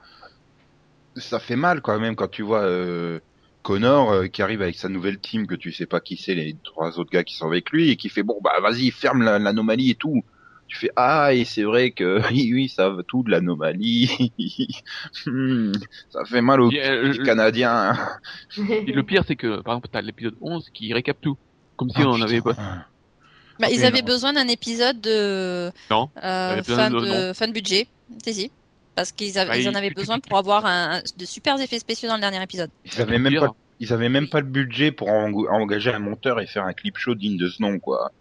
ça 1.18 1.40
fait 1.40 1.56
mal 1.56 1.82
quand 1.82 2.00
même 2.00 2.16
quand 2.16 2.28
tu 2.30 2.42
vois 2.42 2.64
euh, 2.64 3.20
Connor 3.64 4.12
euh, 4.12 4.28
qui 4.28 4.42
arrive 4.44 4.62
avec 4.62 4.76
sa 4.76 4.90
nouvelle 4.90 5.20
team 5.20 5.48
que 5.48 5.56
tu 5.56 5.72
sais 5.72 5.86
pas 5.88 6.00
qui 6.02 6.18
c'est 6.18 6.36
les 6.36 6.56
trois 6.64 7.00
autres 7.00 7.10
gars 7.12 7.24
qui 7.24 7.36
sont 7.36 7.48
avec 7.48 7.72
lui 7.72 7.90
et 7.90 7.96
qui 7.96 8.10
fait 8.10 8.22
bon 8.24 8.40
bah 8.44 8.60
vas-y 8.62 8.92
ferme 8.92 9.24
la- 9.24 9.40
l'anomalie 9.40 9.90
et 9.92 9.96
tout. 9.96 10.24
Tu 10.68 10.78
fais 10.78 10.92
ah 10.96 11.34
et 11.34 11.44
c'est 11.46 11.64
vrai 11.64 11.92
que 11.92 12.22
oui 12.32 12.52
oui 12.54 12.70
ça 12.70 12.90
va 12.90 13.04
tout 13.04 13.24
de 13.24 13.32
l'anomalie. 13.32 14.10
Hmm, 15.26 15.72
ça 16.10 16.26
fait 16.26 16.42
mal 16.42 16.60
aux 16.62 16.72
euh, 16.74 17.14
Canadiens. 17.26 17.98
Et 18.58 18.92
le 18.92 19.04
pire, 19.04 19.24
c'est 19.28 19.36
que, 19.36 19.62
par 19.62 19.74
exemple, 19.76 19.88
t'as 19.92 20.02
l'épisode 20.02 20.36
11 20.42 20.70
qui 20.74 20.94
récap 20.94 21.18
tout. 21.22 21.38
Comme 21.78 21.90
si 21.90 21.98
Ah, 22.00 22.08
on 22.08 22.14
putain. 22.16 22.26
avait 22.26 22.42
pas. 22.42 22.56
Bah, 23.60 23.68
ils 23.72 23.86
avaient 23.86 24.02
non. 24.02 24.08
besoin 24.08 24.34
d'un 24.34 24.48
épisode 24.48 25.00
de 25.02 25.72
Non, 25.92 26.10
euh, 26.24 26.52
avaient 26.52 26.62
besoin 26.62 26.90
fin, 26.90 26.90
de- 26.92 27.28
de, 27.30 27.34
fin 27.34 27.48
de 27.48 27.54
budget. 27.54 27.88
Si, 28.26 28.34
si. 28.34 28.52
Parce 28.96 29.12
qu'ils 29.12 29.38
avaient, 29.40 29.50
Bah, 29.50 29.58
ils 29.58 29.68
en 29.68 29.72
ils- 29.72 29.78
avaient 29.78 29.90
besoin 29.90 30.20
pour 30.20 30.38
avoir 30.38 30.66
un, 30.66 30.98
un- 30.98 31.02
de 31.18 31.26
super 31.26 31.60
effets 31.60 31.80
spéciaux 31.80 32.08
dans 32.10 32.16
le 32.16 32.22
dernier 32.22 32.42
épisode. 32.44 32.70
Ils 32.86 33.02
avaient 33.02 33.18
même 33.18 33.32
pire, 33.32 33.42
pas 33.42 33.56
ils 33.80 33.92
avaient 33.92 34.10
même 34.10 34.30
pas 34.30 34.40
le 34.40 34.46
budget 34.46 34.92
pour 34.92 35.10
en- 35.10 35.32
engager 35.34 35.92
un 35.92 36.00
monteur 36.00 36.40
et 36.40 36.46
faire 36.48 36.64
un 36.66 36.74
clip 36.74 36.96
show 36.98 37.16
digne 37.16 37.38
de 37.38 37.50
ce 37.50 37.62
nom, 37.62 37.80
quoi. 37.80 38.12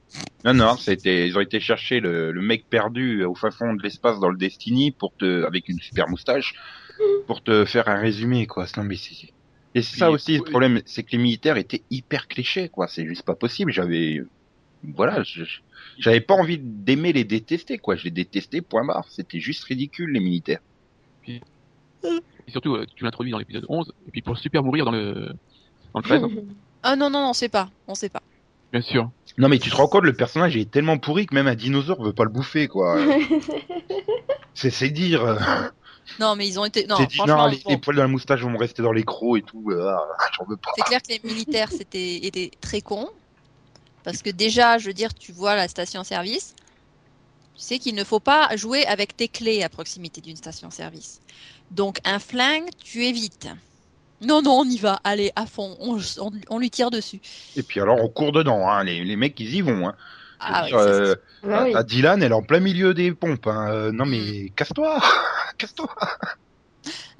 Non, 0.44 0.54
non, 0.54 0.76
c'était, 0.76 1.28
ils 1.28 1.36
ont 1.36 1.40
été 1.40 1.60
chercher 1.60 2.00
le, 2.00 2.32
le 2.32 2.42
mec 2.42 2.66
perdu 2.68 3.22
au 3.24 3.34
fin 3.34 3.50
fond 3.50 3.74
de 3.74 3.82
l'espace 3.82 4.18
dans 4.18 4.28
le 4.28 4.36
Destiny 4.36 4.90
pour 4.90 5.14
te, 5.16 5.44
avec 5.44 5.68
une 5.68 5.78
super 5.78 6.08
moustache, 6.08 6.54
pour 7.26 7.42
te 7.42 7.64
faire 7.64 7.88
un 7.88 7.96
résumé, 8.00 8.46
quoi. 8.46 8.66
Non, 8.76 8.82
mais 8.84 8.96
c'est, 8.96 9.14
et 9.74 9.82
c'est 9.82 9.98
ça 9.98 10.10
aussi, 10.10 10.38
le 10.38 10.42
problème, 10.44 10.80
c'est 10.84 11.02
que 11.02 11.12
les 11.12 11.18
militaires 11.18 11.56
étaient 11.58 11.82
hyper 11.90 12.28
clichés, 12.28 12.68
quoi. 12.68 12.88
C'est 12.88 13.06
juste 13.06 13.22
pas 13.22 13.34
possible. 13.36 13.72
J'avais, 13.72 14.20
voilà, 14.82 15.22
j'avais 15.98 16.20
pas 16.20 16.34
envie 16.34 16.58
d'aimer 16.58 17.12
les 17.12 17.24
détester, 17.24 17.78
quoi. 17.78 17.96
Je 17.96 18.04
les 18.04 18.10
détestais, 18.10 18.60
point 18.60 18.84
barre. 18.84 19.06
C'était 19.08 19.40
juste 19.40 19.64
ridicule, 19.64 20.12
les 20.12 20.20
militaires. 20.20 20.60
Et 21.28 21.40
surtout, 22.48 22.74
euh, 22.74 22.86
tu 22.96 23.04
l'introduis 23.04 23.30
dans 23.32 23.38
l'épisode 23.38 23.64
11, 23.68 23.92
et 24.08 24.10
puis 24.10 24.22
pour 24.22 24.36
super 24.36 24.62
mourir 24.64 24.84
dans 24.84 24.90
le, 24.90 25.32
dans 25.94 26.00
le 26.00 26.02
13, 26.02 26.22
Ah 26.82 26.96
non, 26.96 27.10
non, 27.10 27.28
on 27.30 27.32
sait 27.32 27.48
pas. 27.48 27.70
On 27.86 27.94
sait 27.94 28.08
pas. 28.08 28.22
bien 28.72 28.80
sûr. 28.80 29.08
Non, 29.38 29.48
mais 29.48 29.58
tu 29.60 29.70
te 29.70 29.76
rends 29.76 29.86
compte, 29.86 30.02
le 30.04 30.12
personnage 30.12 30.56
est 30.56 30.68
tellement 30.68 30.98
pourri 30.98 31.26
que 31.26 31.34
même 31.34 31.46
un 31.46 31.54
dinosaure 31.54 32.02
veut 32.02 32.12
pas 32.12 32.24
le 32.24 32.30
bouffer, 32.30 32.66
quoi. 32.68 32.98
C'est, 34.54 34.68
c'est 34.70 34.90
dire. 34.90 35.38
Non, 36.20 36.36
mais 36.36 36.46
ils 36.46 36.60
ont 36.60 36.64
été. 36.66 36.86
Non, 36.86 36.96
dit 36.96 37.02
non, 37.02 37.08
franchement, 37.26 37.46
les, 37.46 37.56
bon, 37.56 37.70
les 37.70 37.78
poils 37.78 37.96
dans 37.96 38.02
la 38.02 38.08
moustache 38.08 38.42
vont 38.42 38.50
me 38.50 38.58
rester 38.58 38.82
dans 38.82 38.92
les 38.92 39.02
crocs 39.02 39.38
et 39.38 39.42
tout. 39.42 39.70
euh, 39.70 39.88
ah, 39.96 40.24
J'en 40.36 40.44
veux 40.44 40.56
pas. 40.58 40.70
c'est 40.76 40.84
clair 40.84 41.00
que 41.00 41.08
les 41.08 41.20
militaires 41.24 41.70
c'était 41.70 42.16
étaient 42.16 42.50
très 42.60 42.82
cons. 42.82 43.08
Parce 44.04 44.22
que 44.22 44.30
déjà, 44.30 44.78
je 44.78 44.86
veux 44.86 44.92
dire, 44.94 45.14
tu 45.14 45.32
vois 45.32 45.54
la 45.54 45.68
station-service, 45.68 46.54
tu 47.54 47.62
sais 47.62 47.78
qu'il 47.78 47.94
ne 47.94 48.04
faut 48.04 48.20
pas 48.20 48.54
jouer 48.56 48.84
avec 48.86 49.16
tes 49.16 49.28
clés 49.28 49.62
à 49.62 49.68
proximité 49.68 50.20
d'une 50.20 50.36
station-service. 50.36 51.20
Donc 51.70 51.98
un 52.04 52.18
flingue, 52.18 52.68
tu 52.82 53.04
évites. 53.04 53.48
Non, 54.20 54.40
non, 54.42 54.60
on 54.60 54.64
y 54.64 54.78
va, 54.78 55.00
allez, 55.04 55.32
à 55.36 55.46
fond, 55.46 55.76
on, 55.80 55.98
on- 56.20 56.30
on 56.48 56.58
lui 56.58 56.70
tire 56.70 56.90
dessus. 56.90 57.20
Et 57.56 57.62
puis 57.62 57.80
alors 57.80 58.00
on 58.02 58.08
court 58.08 58.32
dedans, 58.32 58.68
hein. 58.70 58.84
les, 58.84 59.04
les 59.04 59.16
mecs 59.16 59.38
ils 59.40 59.54
y 59.54 59.60
vont. 59.62 59.88
Hein. 59.88 59.96
Ah, 60.38 60.66
ça, 60.68 60.76
euh, 60.76 61.14
Bah 61.44 61.62
oui. 61.64 61.74
à 61.74 61.82
Dylan, 61.82 62.22
elle 62.22 62.32
est 62.32 62.34
en 62.34 62.42
plein 62.42 62.60
milieu 62.60 62.94
des 62.94 63.12
pompes. 63.12 63.46
Hein. 63.46 63.68
Euh, 63.70 63.92
Non 63.92 64.06
mais 64.06 64.50
casse-toi, 64.56 65.00
casse-toi. 65.58 65.88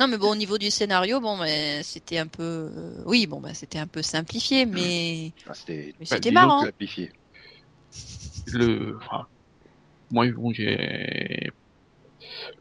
Non, 0.02 0.08
mais 0.08 0.18
bon, 0.18 0.32
au 0.32 0.34
niveau 0.34 0.58
du 0.58 0.68
scénario, 0.68 1.20
bon, 1.20 1.36
mais 1.36 1.80
c'était 1.84 2.18
un 2.18 2.26
peu, 2.26 2.42
euh, 2.42 3.04
oui, 3.06 3.28
bon, 3.28 3.40
bah, 3.40 3.54
c'était 3.54 3.78
un 3.78 3.86
peu 3.86 4.02
simplifié, 4.02 4.66
mais, 4.66 5.30
Ah, 5.46 5.52
C'était 6.04 6.32
Bah, 6.32 6.40
marrant. 6.40 6.64
simplifié. 6.64 7.12
le, 8.46 8.96
enfin, 8.96 9.26
moi, 10.10 10.26
bon, 10.32 10.52
j'ai, 10.52 11.50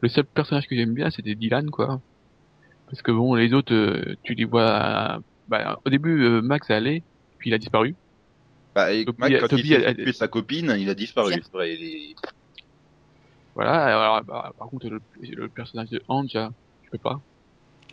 le 0.00 0.08
seul 0.08 0.24
personnage 0.26 0.68
que 0.68 0.76
j'aime 0.76 0.94
bien, 0.94 1.10
c'était 1.10 1.34
Dylan, 1.34 1.68
quoi. 1.68 2.00
Parce 2.86 3.02
que 3.02 3.10
bon, 3.10 3.34
les 3.34 3.52
autres, 3.54 3.74
euh, 3.74 4.14
tu 4.22 4.34
les 4.34 4.44
vois, 4.44 5.18
bah, 5.48 5.80
au 5.84 5.90
début, 5.90 6.22
euh, 6.22 6.42
Max 6.42 6.70
allait, 6.70 7.02
puis 7.38 7.50
il 7.50 7.54
a 7.54 7.58
disparu. 7.58 7.96
Bah, 8.72 8.92
et 8.92 9.04
Toby- 9.04 9.18
Mac, 9.18 9.40
quand 9.40 9.48
Toby, 9.48 9.62
il 9.66 9.72
elle- 9.74 9.96
tué 9.96 10.12
sa 10.12 10.28
copine, 10.28 10.76
il 10.78 10.88
a 10.88 10.94
disparu. 10.94 11.32
Tiens. 11.32 11.42
c'est 11.42 11.52
vrai, 11.52 11.74
il 11.74 11.82
est- 11.82 12.14
Voilà, 13.56 13.84
alors, 13.84 14.24
bah, 14.24 14.52
par 14.56 14.68
contre, 14.68 14.88
le, 14.88 15.00
le 15.20 15.48
personnage 15.48 15.90
de 15.90 16.00
Anja, 16.06 16.50
je 16.84 16.90
peux 16.90 16.98
pas. 16.98 17.20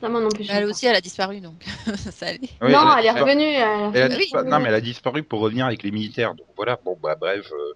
Non, 0.02 0.10
moi 0.10 0.22
non 0.22 0.30
plus. 0.30 0.44
je 0.44 0.52
Elle 0.52 0.66
pas. 0.66 0.70
aussi, 0.72 0.86
elle 0.86 0.96
a 0.96 1.02
disparu, 1.02 1.42
donc 1.42 1.64
ça 2.12 2.28
allait. 2.28 2.40
Ouais, 2.62 2.72
non, 2.72 2.96
elle 2.98 3.06
est 3.06 3.12
revenue. 3.12 3.92
Elle 3.94 4.12
disparu- 4.18 4.50
Non 4.50 4.60
mais 4.60 4.70
elle 4.70 4.76
a 4.76 4.82
disparu 4.82 5.24
pour 5.24 5.40
revenir 5.42 5.66
avec 5.66 5.84
les 5.84 5.92
militaires. 5.92 6.36
Donc 6.36 6.48
voilà, 6.56 6.80
bon 6.84 6.98
bah 7.02 7.16
bref. 7.16 7.46
euh, 7.52 7.74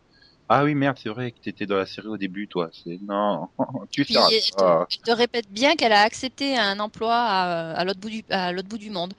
Ah 0.49 0.63
oui 0.63 0.75
merde, 0.75 0.97
c'est 1.01 1.09
vrai 1.09 1.31
que 1.31 1.39
t'étais 1.39 1.65
dans 1.65 1.77
la 1.77 1.85
série 1.85 2.07
au 2.07 2.17
début, 2.17 2.47
toi. 2.47 2.69
C'est 2.71 2.99
non, 3.01 3.47
tu 3.91 4.03
Puis, 4.05 4.13
ça. 4.13 4.29
te, 4.29 5.05
te 5.05 5.11
répète 5.11 5.49
bien 5.49 5.75
qu'elle 5.75 5.93
a 5.93 6.01
accepté 6.01 6.57
un 6.57 6.79
emploi 6.79 7.13
à, 7.15 7.71
à 7.71 7.83
l'autre 7.85 7.99
bout 7.99 8.09
du, 8.09 8.23
à 8.29 8.51
l'autre 8.51 8.67
bout 8.69 8.77
du 8.77 8.89
monde. 8.89 9.13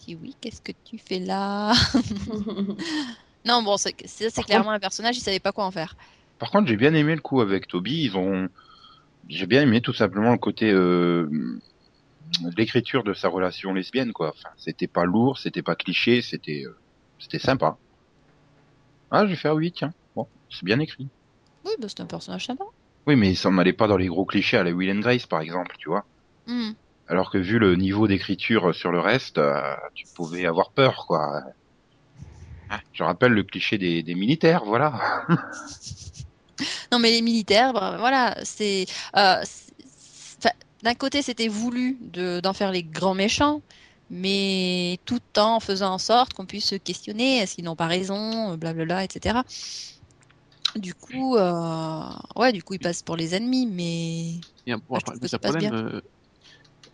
Je 0.00 0.04
dis 0.06 0.14
oui, 0.14 0.36
qu'est-ce 0.40 0.60
que 0.60 0.72
tu 0.84 0.98
fais 0.98 1.18
là? 1.18 1.72
Non, 3.44 3.62
bon, 3.62 3.76
c'est 3.76 3.92
clairement 4.44 4.72
un 4.72 4.80
personnage, 4.80 5.16
il 5.16 5.20
savait 5.20 5.38
pas 5.38 5.52
quoi 5.52 5.64
en 5.66 5.70
faire. 5.70 5.94
Par 6.38 6.50
contre, 6.50 6.66
j'ai 6.68 6.76
bien 6.76 6.94
aimé 6.94 7.14
le 7.14 7.20
coup 7.20 7.40
avec 7.40 7.68
Toby. 7.68 8.02
Ils 8.04 8.16
ont, 8.16 8.48
j'ai 9.28 9.46
bien 9.46 9.62
aimé 9.62 9.80
tout 9.80 9.92
simplement 9.92 10.32
le 10.32 10.38
côté 10.38 10.70
euh, 10.72 11.28
l'écriture 12.56 13.04
de 13.04 13.14
sa 13.14 13.28
relation 13.28 13.72
lesbienne, 13.72 14.12
quoi. 14.12 14.30
Enfin, 14.36 14.50
c'était 14.56 14.86
pas 14.86 15.04
lourd, 15.04 15.38
c'était 15.38 15.62
pas 15.62 15.74
cliché, 15.76 16.22
c'était, 16.22 16.64
euh, 16.66 16.76
c'était 17.18 17.38
sympa. 17.38 17.76
Ah, 19.10 19.26
j'ai 19.26 19.36
fait 19.36 19.48
ah 19.48 19.54
oui, 19.54 19.72
tiens. 19.72 19.92
Bon, 20.14 20.26
c'est 20.50 20.64
bien 20.64 20.78
écrit. 20.80 21.08
Oui, 21.64 21.72
bah, 21.78 21.86
c'est 21.88 22.00
un 22.00 22.06
personnage 22.06 22.46
sympa. 22.46 22.64
Oui, 23.06 23.16
mais 23.16 23.34
ça 23.34 23.50
n'allait 23.50 23.72
pas 23.72 23.86
dans 23.86 23.96
les 23.96 24.08
gros 24.08 24.24
clichés 24.24 24.56
à 24.56 24.64
la 24.64 24.72
Will 24.72 24.90
and 24.90 25.00
Grace, 25.00 25.26
par 25.26 25.40
exemple, 25.40 25.76
tu 25.78 25.88
vois. 25.88 26.04
Hmm. 26.46 26.72
Alors 27.08 27.30
que 27.30 27.38
vu 27.38 27.58
le 27.60 27.76
niveau 27.76 28.08
d'écriture 28.08 28.74
sur 28.74 28.90
le 28.90 28.98
reste, 28.98 29.38
euh, 29.38 29.60
tu 29.94 30.06
pouvais 30.14 30.44
avoir 30.46 30.70
peur, 30.70 31.04
quoi. 31.06 31.42
Ah, 32.68 32.80
Je 32.92 33.04
rappelle 33.04 33.32
le 33.32 33.44
cliché 33.44 33.78
des, 33.78 34.02
des 34.02 34.14
militaires, 34.16 34.64
voilà. 34.64 35.24
Non, 36.90 36.98
mais 36.98 37.10
les 37.10 37.22
militaires, 37.22 37.72
bah, 37.72 37.96
voilà, 37.98 38.36
c'est. 38.44 38.86
euh, 39.16 39.42
D'un 40.86 40.94
côté, 40.94 41.20
c'était 41.20 41.48
voulu 41.48 41.98
de- 42.00 42.38
d'en 42.38 42.52
faire 42.52 42.70
les 42.70 42.84
grands 42.84 43.16
méchants, 43.16 43.60
mais 44.08 45.00
tout 45.04 45.18
en 45.36 45.58
faisant 45.58 45.94
en 45.94 45.98
sorte 45.98 46.32
qu'on 46.32 46.46
puisse 46.46 46.66
se 46.68 46.76
questionner 46.76 47.38
est-ce 47.38 47.56
qu'ils 47.56 47.64
n'ont 47.64 47.74
pas 47.74 47.88
raison, 47.88 48.52
euh, 48.52 48.56
blablabla, 48.56 49.02
etc. 49.02 49.42
Du 50.76 50.94
coup, 50.94 51.34
euh, 51.38 52.02
ouais, 52.36 52.52
du 52.52 52.62
coup, 52.62 52.74
ils 52.74 52.78
passent 52.78 53.02
pour 53.02 53.16
les 53.16 53.34
ennemis, 53.34 53.66
mais. 53.66 54.72
Un, 54.72 54.78
enfin, 54.90 55.14
que 55.14 55.18
le 55.22 55.26
ça 55.26 55.40
passe 55.40 55.50
problème, 55.50 55.74
euh, 55.74 56.00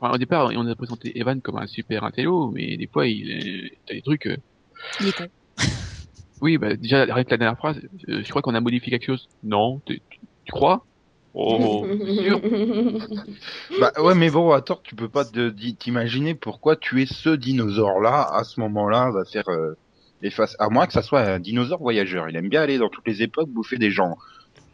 enfin, 0.00 0.14
au 0.14 0.16
départ, 0.16 0.50
on 0.54 0.66
a 0.66 0.74
présenté 0.74 1.18
Evan 1.18 1.42
comme 1.42 1.58
un 1.58 1.66
super 1.66 2.02
intello, 2.04 2.50
mais 2.50 2.78
des 2.78 2.88
fois, 2.90 3.06
il 3.06 3.30
est, 3.30 3.78
t'as 3.86 3.92
des 3.92 4.00
trucs, 4.00 4.26
euh, 4.26 4.38
Il 5.00 5.08
est 5.08 5.12
con. 5.12 5.28
oui, 6.40 6.56
bah, 6.56 6.76
déjà, 6.76 7.02
arrête 7.02 7.30
la 7.30 7.36
dernière 7.36 7.58
phrase, 7.58 7.78
euh, 8.08 8.22
je 8.24 8.30
crois 8.30 8.40
qu'on 8.40 8.54
a 8.54 8.60
modifié 8.62 8.90
quelque 8.90 9.04
chose? 9.04 9.28
Non, 9.42 9.82
tu 9.84 10.00
crois? 10.50 10.86
Oh. 11.34 11.86
Bah 13.80 13.92
ouais, 13.98 14.14
mais 14.14 14.30
bon, 14.30 14.50
attends, 14.52 14.80
tu 14.82 14.94
peux 14.94 15.08
pas 15.08 15.24
t'imaginer 15.78 16.34
pourquoi 16.34 16.76
tuer 16.76 17.06
ce 17.06 17.30
dinosaure-là 17.30 18.28
à 18.34 18.44
ce 18.44 18.60
moment-là 18.60 19.10
va 19.10 19.24
faire 19.24 19.48
euh, 19.48 19.76
efface. 20.22 20.54
À 20.58 20.68
moins 20.68 20.86
que 20.86 20.92
ça 20.92 21.02
soit 21.02 21.22
un 21.22 21.40
dinosaure 21.40 21.80
voyageur. 21.80 22.28
Il 22.28 22.36
aime 22.36 22.48
bien 22.48 22.62
aller 22.62 22.78
dans 22.78 22.88
toutes 22.88 23.06
les 23.06 23.22
époques 23.22 23.48
bouffer 23.48 23.78
des 23.78 23.90
gens. 23.90 24.16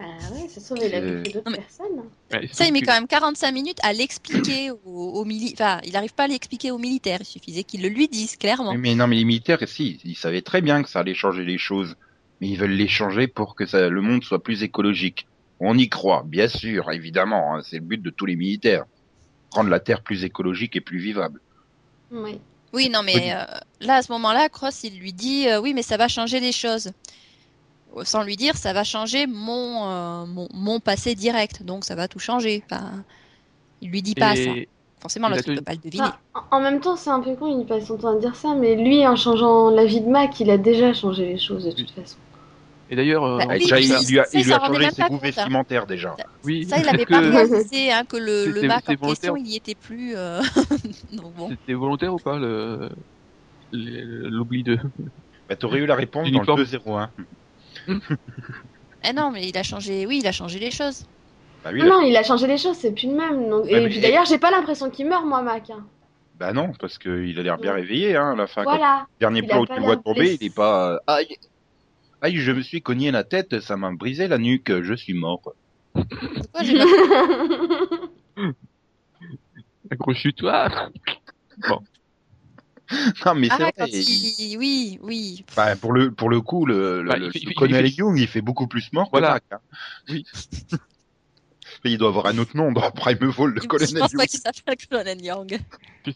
Ah 0.01 0.05
ouais, 0.33 0.49
ça 0.49 0.61
se 0.61 0.75
trouve, 0.75 0.87
il 0.87 0.95
a 0.95 1.01
bouffé 1.01 1.33
d'autres 1.33 1.51
mais- 1.51 1.59
personnes. 1.59 2.03
Ouais, 2.33 2.49
Ça, 2.53 2.67
il 2.67 2.73
met 2.73 2.83
quand 2.83 2.93
même 2.93 3.09
45 3.09 3.53
minutes 3.53 3.79
à 3.83 3.93
l'expliquer 3.93 4.71
aux, 4.85 5.11
aux 5.15 5.25
mili- 5.25 5.53
Enfin, 5.55 5.81
il 5.85 5.93
n'arrive 5.93 6.15
pas 6.15 6.25
à 6.25 6.29
l'expliquer 6.29 6.71
aux 6.71 6.79
militaires. 6.79 7.19
Il 7.21 7.27
suffisait 7.27 7.65
qu'ils 7.65 7.83
le 7.83 7.89
lui 7.89 8.09
disent 8.09 8.37
clairement. 8.37 8.73
Mais, 8.73 8.79
mais 8.79 8.95
non, 8.95 9.07
mais 9.07 9.17
les 9.17 9.25
militaires, 9.25 9.59
si, 9.67 10.01
ils 10.05 10.17
savaient 10.17 10.43
très 10.43 10.61
bien 10.61 10.83
que 10.83 10.89
ça 10.89 11.01
allait 11.01 11.15
changer 11.15 11.45
les 11.45 11.59
choses, 11.59 11.97
mais 12.41 12.49
ils 12.49 12.57
veulent 12.57 12.71
les 12.71 12.89
changer 12.89 13.27
pour 13.29 13.55
que 13.57 13.67
ça, 13.67 13.89
le 13.89 14.01
monde 14.01 14.23
soit 14.25 14.43
plus 14.43 14.63
écologique. 14.63 15.27
On 15.61 15.77
y 15.77 15.89
croit, 15.89 16.23
bien 16.25 16.49
sûr, 16.49 16.91
évidemment. 16.93 17.55
hein, 17.55 17.63
c'est 17.65 17.77
le 17.79 17.85
but 17.85 18.01
de 18.01 18.11
tous 18.11 18.27
les 18.27 18.37
militaires, 18.37 18.85
rendre 19.53 19.71
la 19.71 19.81
Terre 19.81 20.03
plus 20.03 20.25
écologique 20.25 20.77
et 20.77 20.81
plus 20.81 20.99
vivable. 20.99 21.41
Oui. 22.13 22.39
Oui, 22.73 22.91
non, 22.91 23.03
mais 23.03 23.33
euh, 23.33 23.45
là, 23.81 23.97
à 23.97 24.03
ce 24.03 24.13
moment-là, 24.13 24.49
Cross, 24.51 24.85
il 24.85 24.99
lui 24.99 25.13
dit 25.13 25.49
euh, 25.49 25.61
oui, 25.61 25.73
mais 25.75 25.83
ça 25.83 25.97
va 25.97 26.07
changer 26.07 26.39
les 26.39 26.53
choses. 26.53 26.93
Sans 28.03 28.23
lui 28.23 28.37
dire, 28.37 28.57
ça 28.57 28.73
va 28.75 28.85
changer 28.85 29.27
mon, 29.27 29.89
euh, 29.91 30.27
mon, 30.27 30.47
mon 30.53 30.79
passé 30.79 31.15
direct. 31.15 31.63
Donc, 31.63 31.85
ça 31.85 31.95
va 31.95 32.07
tout 32.07 32.19
changer. 32.19 32.63
Enfin, 32.71 33.03
il 33.81 33.91
lui 33.91 34.03
dit 34.03 34.15
pas 34.15 34.37
ça. 34.37 34.51
Forcément, 35.01 35.29
l'autre, 35.29 35.43
il 35.47 35.53
tenu- 35.53 35.57
peut 35.57 35.65
pas 35.65 35.73
le 35.73 35.79
deviner. 35.79 36.05
Enfin, 36.35 36.47
en 36.51 36.61
même 36.61 36.81
temps, 36.81 36.97
c'est 36.97 37.11
un 37.11 37.21
peu 37.21 37.35
con, 37.35 37.59
il 37.59 37.67
passe 37.67 37.87
son 37.87 37.97
temps 37.97 38.17
à 38.17 38.21
dire 38.21 38.37
ça, 38.37 38.55
mais 38.55 38.77
lui, 38.77 39.07
en 39.07 39.17
changeant 39.17 39.71
la 39.71 39.87
vie 39.87 40.01
de 40.01 40.09
Mac, 40.09 40.39
il 40.41 40.51
a 40.51 40.59
déjà 40.59 40.93
changé 40.93 41.25
les 41.27 41.39
choses 41.39 41.65
de 41.65 41.71
toute 41.73 41.91
façon. 41.91 42.19
Et 42.91 42.97
d'ailleurs, 42.97 43.25
euh, 43.25 43.39
Bah, 43.39 43.45
Ah, 43.51 43.55
plus, 43.57 43.65
il, 43.65 43.69
il 43.69 44.09
lui 44.13 44.19
a, 44.19 44.25
il 44.33 44.45
lui 44.45 44.53
a 44.53 44.59
changé 44.61 44.91
ses 44.91 45.03
goûts 45.03 45.15
hein. 45.17 45.19
vestimentaires 45.23 45.87
déjà. 45.87 46.17
oui, 46.45 46.65
Ça, 46.65 46.79
il 46.79 46.89
avait 46.89 47.05
pas 47.05 47.21
réalisé 47.21 47.93
hein, 47.93 48.05
que 48.09 48.17
le, 48.17 48.67
Mac 48.67 48.89
en 48.89 48.95
question, 48.97 49.37
il 49.37 49.47
y 49.47 49.57
était 49.57 49.75
plus. 49.75 50.15
euh, 50.17 50.41
bon. 51.13 51.51
C'était 51.51 51.75
volontaire 51.75 52.15
ou 52.15 52.19
pas, 52.19 52.39
le, 52.39 52.89
le- 53.73 54.29
l'oubli 54.31 54.63
de, 54.63 54.79
Bah, 55.49 55.57
t'aurais 55.57 55.79
eu 55.81 55.87
la 55.87 55.95
réponse 55.97 56.31
dans 56.31 56.41
le 56.57 56.65
2-0-1. 56.65 57.09
Eh 59.05 59.13
non, 59.13 59.31
mais 59.31 59.49
il 59.49 59.57
a 59.57 59.63
changé. 59.63 60.07
Oui, 60.07 60.19
il 60.23 60.27
a 60.27 60.33
changé 60.33 60.59
les 60.59 60.71
choses. 60.71 61.05
Bah 61.65 61.71
oui, 61.73 61.83
Non, 61.83 62.01
il 62.03 62.17
a 62.17 62.23
changé 62.23 62.47
les 62.47 62.59
choses, 62.59 62.77
c'est 62.77 62.93
plus 62.93 63.09
le 63.09 63.15
même. 63.15 63.49
Donc... 63.49 63.65
Ouais, 63.65 63.73
et 63.73 63.81
mais- 63.81 63.89
puis 63.89 64.01
d'ailleurs, 64.01 64.25
j'ai 64.25 64.39
pas 64.39 64.51
l'impression 64.51 64.91
qu'il 64.91 65.09
meurt, 65.09 65.25
moi, 65.25 65.43
Mac. 65.43 65.71
hein. 65.71 65.85
bah 66.39 66.53
non, 66.53 66.73
parce 66.81 66.99
qu'il 66.99 67.39
a 67.39 67.43
l'air 67.43 67.59
bien 67.59 67.73
réveillé, 67.73 68.17
hein, 68.17 68.33
à 68.33 68.37
la 68.37 68.47
fin. 68.47 68.65
Quand 68.65 68.77
Voilà. 68.77 69.07
dernier 69.21 69.43
plan 69.43 69.61
où 69.63 69.67
tu 69.67 69.75
le 69.75 69.83
vois 69.83 69.97
tomber, 69.97 70.37
il 70.41 70.45
est 70.47 70.55
pas, 70.55 70.93
euh, 70.95 70.99
aïe, 71.07 71.37
aïe, 72.21 72.37
je 72.37 72.53
me 72.53 72.63
suis 72.63 72.83
cogné 72.83 73.11
la 73.11 73.25
tête, 73.25 73.61
ça 73.61 73.77
m'a 73.77 73.91
brisé 73.93 74.29
la 74.29 74.39
nuque, 74.39 74.83
je 74.83 74.95
suis 74.95 75.15
mort. 75.15 75.55
Pourquoi 75.93 76.63
j'ai 76.63 76.79
accroche-toi. 79.91 80.91
Non, 83.27 83.35
mais 83.35 83.49
c'est 83.49 83.53
Ah, 83.55 83.57
vrai. 83.59 83.73
quand 83.77 83.87
il-. 83.87 84.57
Oui, 84.59 84.99
oui. 85.03 85.45
Bah, 85.57 85.77
pour 85.77 85.93
le 85.93 86.11
pour 86.11 86.31
le 86.31 86.41
coup, 86.41 86.65
le, 86.65 87.03
Bah, 87.07 87.17
le- 87.17 87.31
il 87.37 87.45
le 87.49 87.87
il- 87.87 87.95
Young, 87.97 88.19
il 88.19 88.27
fait 88.29 88.41
beaucoup 88.41 88.67
plus 88.67 88.91
mort 88.93 89.09
Voilà. 89.11 89.29
que 89.29 89.35
Mac. 89.35 89.45
hein. 89.53 89.59
Oui. 90.09 90.25
Mais 91.85 91.93
il 91.93 91.99
doit 91.99 92.09
avoir 92.09 92.27
un 92.27 92.39
autre 92.39 92.57
nom 92.57 92.73
dans 92.73 92.91
Primeval, 92.91 93.51
le 93.51 93.61
Je 93.61 93.67
colonel 93.69 93.95
pense 93.99 94.11
Young. 94.13 94.21
pas 94.21 94.27
qu'il 94.27 94.41
s'appelle 94.41 94.77
Colonel 94.91 95.23
Young. 95.23 95.59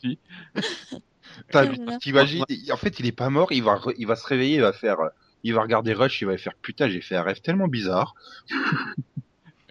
Si. 0.00 0.18
T'imagines, 2.00 2.44
en 2.72 2.76
fait, 2.76 2.98
il 3.00 3.06
est 3.06 3.12
pas 3.12 3.30
mort, 3.30 3.52
il 3.52 3.62
va 3.62 3.74
re- 3.76 3.94
il 3.98 4.06
va 4.06 4.16
se 4.16 4.26
réveiller, 4.26 4.56
il 4.56 4.62
va 4.62 4.72
faire, 4.72 4.98
euh, 5.00 5.08
il 5.44 5.54
va 5.54 5.62
regarder 5.62 5.92
Rush, 5.92 6.20
il 6.22 6.26
va 6.26 6.36
faire 6.38 6.54
putain, 6.60 6.88
j'ai 6.88 7.00
fait 7.00 7.16
un 7.16 7.22
rêve 7.22 7.40
tellement 7.40 7.68
bizarre. 7.68 8.14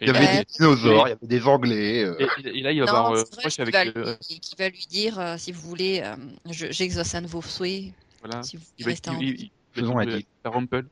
Il 0.04 0.08
y 0.08 0.10
avait 0.10 0.20
Ouais. 0.20 0.38
des 0.40 0.46
dinosaures, 0.58 1.08
il 1.08 1.12
y 1.12 1.14
avait 1.14 1.28
des 1.28 1.46
Anglais. 1.48 2.04
euh. 2.04 2.16
Et, 2.44 2.58
et- 2.58 2.62
là, 2.64 2.72
il 2.72 2.80
va 2.80 2.86
Non, 2.88 2.92
voir 2.92 3.12
euh, 3.14 3.24
Rush 3.44 3.54
qu'il 3.54 3.62
avec, 3.62 3.74
va, 3.76 3.86
lui- 3.86 3.92
euh, 3.96 4.16
qui 4.20 4.56
va 4.58 4.70
lui 4.70 4.86
dire 4.90 5.20
euh, 5.20 5.38
si 5.38 5.52
vous 5.52 5.62
voulez, 5.62 6.02
euh, 6.04 6.16
je- 6.50 6.72
j'exauce 6.72 7.14
un 7.14 7.22
de 7.22 7.28
vos 7.28 7.42
souhaits, 7.44 7.94
voilà. 8.24 8.42
si 8.42 8.58
vous 8.58 8.64
Il 8.80 8.86
va, 8.86 8.92
rester 8.92 9.10
en 9.12 9.20
il, 9.20 9.40
il, 9.42 9.52
Faisons 9.74 10.00
un 10.00 10.06
deal. 10.06 10.24
la 10.44 10.50
Rumple. 10.52 10.86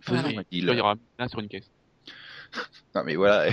Faisons 0.00 0.24
un 0.24 0.30
deal. 0.30 0.44
il 0.50 0.64
y 0.64 0.80
aura 0.80 0.94
là 1.18 1.28
sur 1.28 1.38
une 1.40 1.48
caisse. 1.48 1.68
Non 2.94 3.02
mais 3.04 3.14
voilà. 3.16 3.52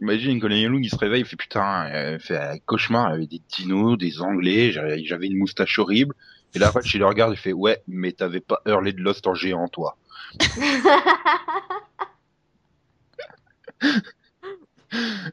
Imagine 0.00 0.40
Colonel 0.40 0.62
Young, 0.62 0.84
il 0.84 0.90
se 0.90 0.96
réveille, 0.96 1.22
il 1.22 1.26
fait 1.26 1.36
putain, 1.36 1.88
euh, 1.92 2.18
il 2.20 2.20
fait 2.20 2.36
un 2.36 2.58
cauchemar, 2.58 3.08
il 3.08 3.12
y 3.12 3.14
avait 3.16 3.26
des 3.26 3.42
dinos, 3.56 3.96
des 3.98 4.20
Anglais, 4.20 4.72
j'avais 4.72 5.26
une 5.26 5.38
moustache 5.38 5.78
horrible. 5.78 6.14
Et 6.54 6.58
là, 6.58 6.70
Rush, 6.70 6.94
il 6.94 6.98
le 6.98 7.06
regarde, 7.06 7.32
il 7.34 7.38
fait 7.38 7.52
ouais, 7.52 7.82
mais 7.86 8.12
t'avais 8.12 8.40
pas 8.40 8.60
hurlé 8.66 8.92
de 8.92 9.00
Lost 9.00 9.26
en 9.26 9.34
géant, 9.34 9.68
toi. 9.68 9.96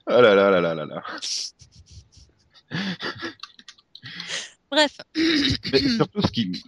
Ah 0.05 0.21
là 0.21 0.35
là 0.35 0.49
là 0.49 0.59
là 0.59 0.73
là 0.75 0.85
là. 0.85 1.03
Bref. 4.71 4.97
Mais 5.71 5.79
surtout, 5.87 6.21
ce 6.21 6.31
qui, 6.31 6.63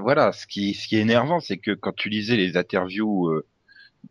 voilà, 0.00 0.32
ce 0.32 0.46
qui, 0.46 0.74
ce 0.74 0.86
qui 0.86 0.96
est 0.96 1.00
énervant, 1.00 1.40
c'est 1.40 1.58
que 1.58 1.72
quand 1.72 1.92
tu 1.92 2.08
lisais 2.08 2.36
les 2.36 2.56
interviews 2.56 3.28
euh, 3.28 3.46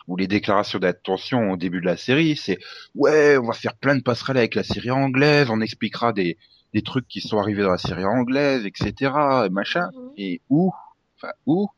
ou 0.08 0.16
les 0.16 0.28
déclarations 0.28 0.80
d'intention 0.80 1.52
au 1.52 1.58
début 1.58 1.82
de 1.82 1.86
la 1.86 1.98
série, 1.98 2.36
c'est 2.36 2.60
ouais, 2.96 3.38
on 3.38 3.48
va 3.48 3.54
faire 3.54 3.76
plein 3.76 3.96
de 3.96 4.02
passerelles 4.02 4.38
avec 4.38 4.56
la 4.56 4.64
série 4.64 4.92
anglaise, 4.92 5.50
on 5.50 5.62
expliquera 5.62 6.14
des, 6.14 6.38
des 6.74 6.82
trucs 6.82 7.08
qui 7.08 7.22
sont 7.22 7.38
arrivés 7.38 7.64
dans 7.64 7.72
la 7.72 7.78
série 7.78 8.06
anglaise, 8.06 8.66
etc. 8.66 9.12
Et 9.46 9.50
machin. 9.50 9.90
Mhm. 9.94 10.12
Et 10.18 10.42
où, 10.50 10.74
enfin, 11.18 11.34
où? 11.46 11.70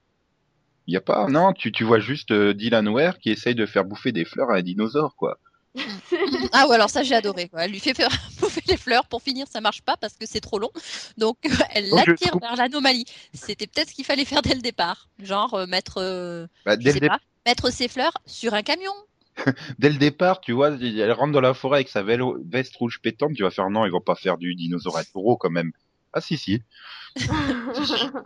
Il 0.88 0.94
y 0.94 0.98
a 0.98 1.01
pas, 1.01 1.28
non, 1.28 1.54
tu, 1.54 1.72
tu 1.72 1.84
vois 1.84 2.00
juste 2.00 2.32
euh, 2.32 2.54
Dylan 2.56 2.88
Ware 2.88 3.20
qui 3.20 3.30
essaye 3.30 3.54
de 3.54 3.68
faire 3.68 3.86
bouffer 3.86 4.12
des 4.12 4.25
fleurs 4.25 4.50
à 4.50 4.56
un 4.56 4.62
dinosaure, 4.63 5.16
quoi. 5.16 5.38
Ah 6.52 6.68
ouais, 6.68 6.76
alors 6.76 6.90
ça 6.90 7.04
j'ai 7.04 7.16
adoré. 7.16 7.48
Quoi. 7.50 7.66
Elle 7.66 7.72
lui 7.72 7.80
fait 7.80 7.94
faire 7.94 8.10
bouffer 8.40 8.62
les 8.68 8.78
fleurs. 8.78 9.06
Pour 9.06 9.22
finir, 9.22 9.48
ça 9.48 9.62
marche 9.62 9.82
pas 9.82 9.98
parce 9.98 10.14
que 10.16 10.26
c'est 10.26 10.40
trop 10.42 10.60
long. 10.60 10.72
Donc 11.18 11.38
elle 11.74 11.90
Donc, 11.90 12.08
l'attire 12.08 12.30
trouve- 12.30 12.42
vers 12.42 12.56
l'anomalie. 12.56 13.06
C'était 13.34 13.68
peut-être 13.68 13.90
ce 13.90 13.94
qu'il 13.96 14.06
fallait 14.06 14.26
faire 14.26 14.42
dès 14.42 14.56
le 14.56 14.62
départ. 14.62 15.08
Genre 15.20 15.54
euh, 15.54 15.66
mettre, 15.68 15.98
euh, 15.98 16.48
Bah, 16.66 16.76
je 16.78 16.84
dès, 16.84 16.92
sais 16.92 16.96
le 16.96 17.02
dé- 17.02 17.08
pas, 17.08 17.20
mettre 17.46 17.72
ses 17.72 17.88
fleurs 17.88 18.14
sur 18.26 18.54
un 18.54 18.64
camion. 18.64 18.92
dès 19.80 19.90
le 19.90 19.98
départ, 19.98 20.42
tu 20.42 20.52
vois, 20.54 20.70
elle 20.72 21.12
rentre 21.14 21.32
dans 21.34 21.42
la 21.42 21.54
forêt 21.54 21.78
avec 21.78 21.90
sa 21.90 22.04
vélo- 22.04 22.38
veste 22.50 22.76
rouge 22.76 23.00
pétante, 23.02 23.34
tu 23.36 23.44
vas 23.44 23.52
faire 23.52 23.70
non, 23.70 23.86
ils 23.86 23.92
vont 23.92 24.02
pas 24.02 24.16
faire 24.16 24.38
du 24.38 24.56
dinosaure 24.56 24.98
à 24.98 25.04
taureau 25.06 25.38
quand 25.38 25.50
même. 25.52 25.72
Ah 26.12 26.22
si 26.22 26.38
si, 26.38 26.64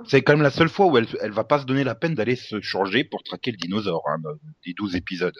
c'est 0.08 0.22
quand 0.22 0.34
même 0.34 0.42
la 0.42 0.50
seule 0.52 0.70
fois 0.70 0.86
où 0.88 0.98
elle, 0.98 1.08
elle 1.22 1.32
va 1.32 1.44
pas 1.44 1.60
se 1.60 1.66
donner 1.66 1.84
la 1.84 1.96
peine 1.96 2.16
d'aller 2.16 2.36
se 2.38 2.62
changer 2.62 3.04
pour 3.04 3.24
traquer 3.24 3.52
le 3.52 3.58
dinosaure, 3.58 4.04
hein, 4.08 4.18
les 4.66 4.74
12 4.74 4.96
épisodes. 4.96 5.38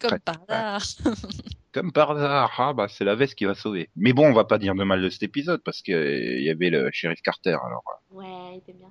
Comme 0.00 0.12
Ouais. 0.12 0.18
par 0.20 0.36
hasard. 0.48 0.82
Comme 1.72 1.92
par 1.92 2.10
hasard, 2.12 2.52
ah 2.58 2.72
bah 2.72 2.86
c'est 2.88 3.04
la 3.04 3.14
veste 3.14 3.34
qui 3.34 3.44
va 3.44 3.54
sauver. 3.54 3.90
Mais 3.96 4.12
bon, 4.12 4.26
on 4.28 4.32
va 4.32 4.44
pas 4.44 4.58
dire 4.58 4.74
de 4.74 4.84
mal 4.84 5.02
de 5.02 5.10
cet 5.10 5.22
épisode 5.22 5.62
parce 5.62 5.82
que 5.82 5.92
euh, 5.92 6.38
il 6.38 6.44
y 6.44 6.50
avait 6.50 6.70
le 6.70 6.88
shérif 6.92 7.20
Carter. 7.22 7.56
Alors 7.64 7.84
ouais, 8.10 8.26
il 8.54 8.58
était 8.58 8.72
bien. 8.72 8.90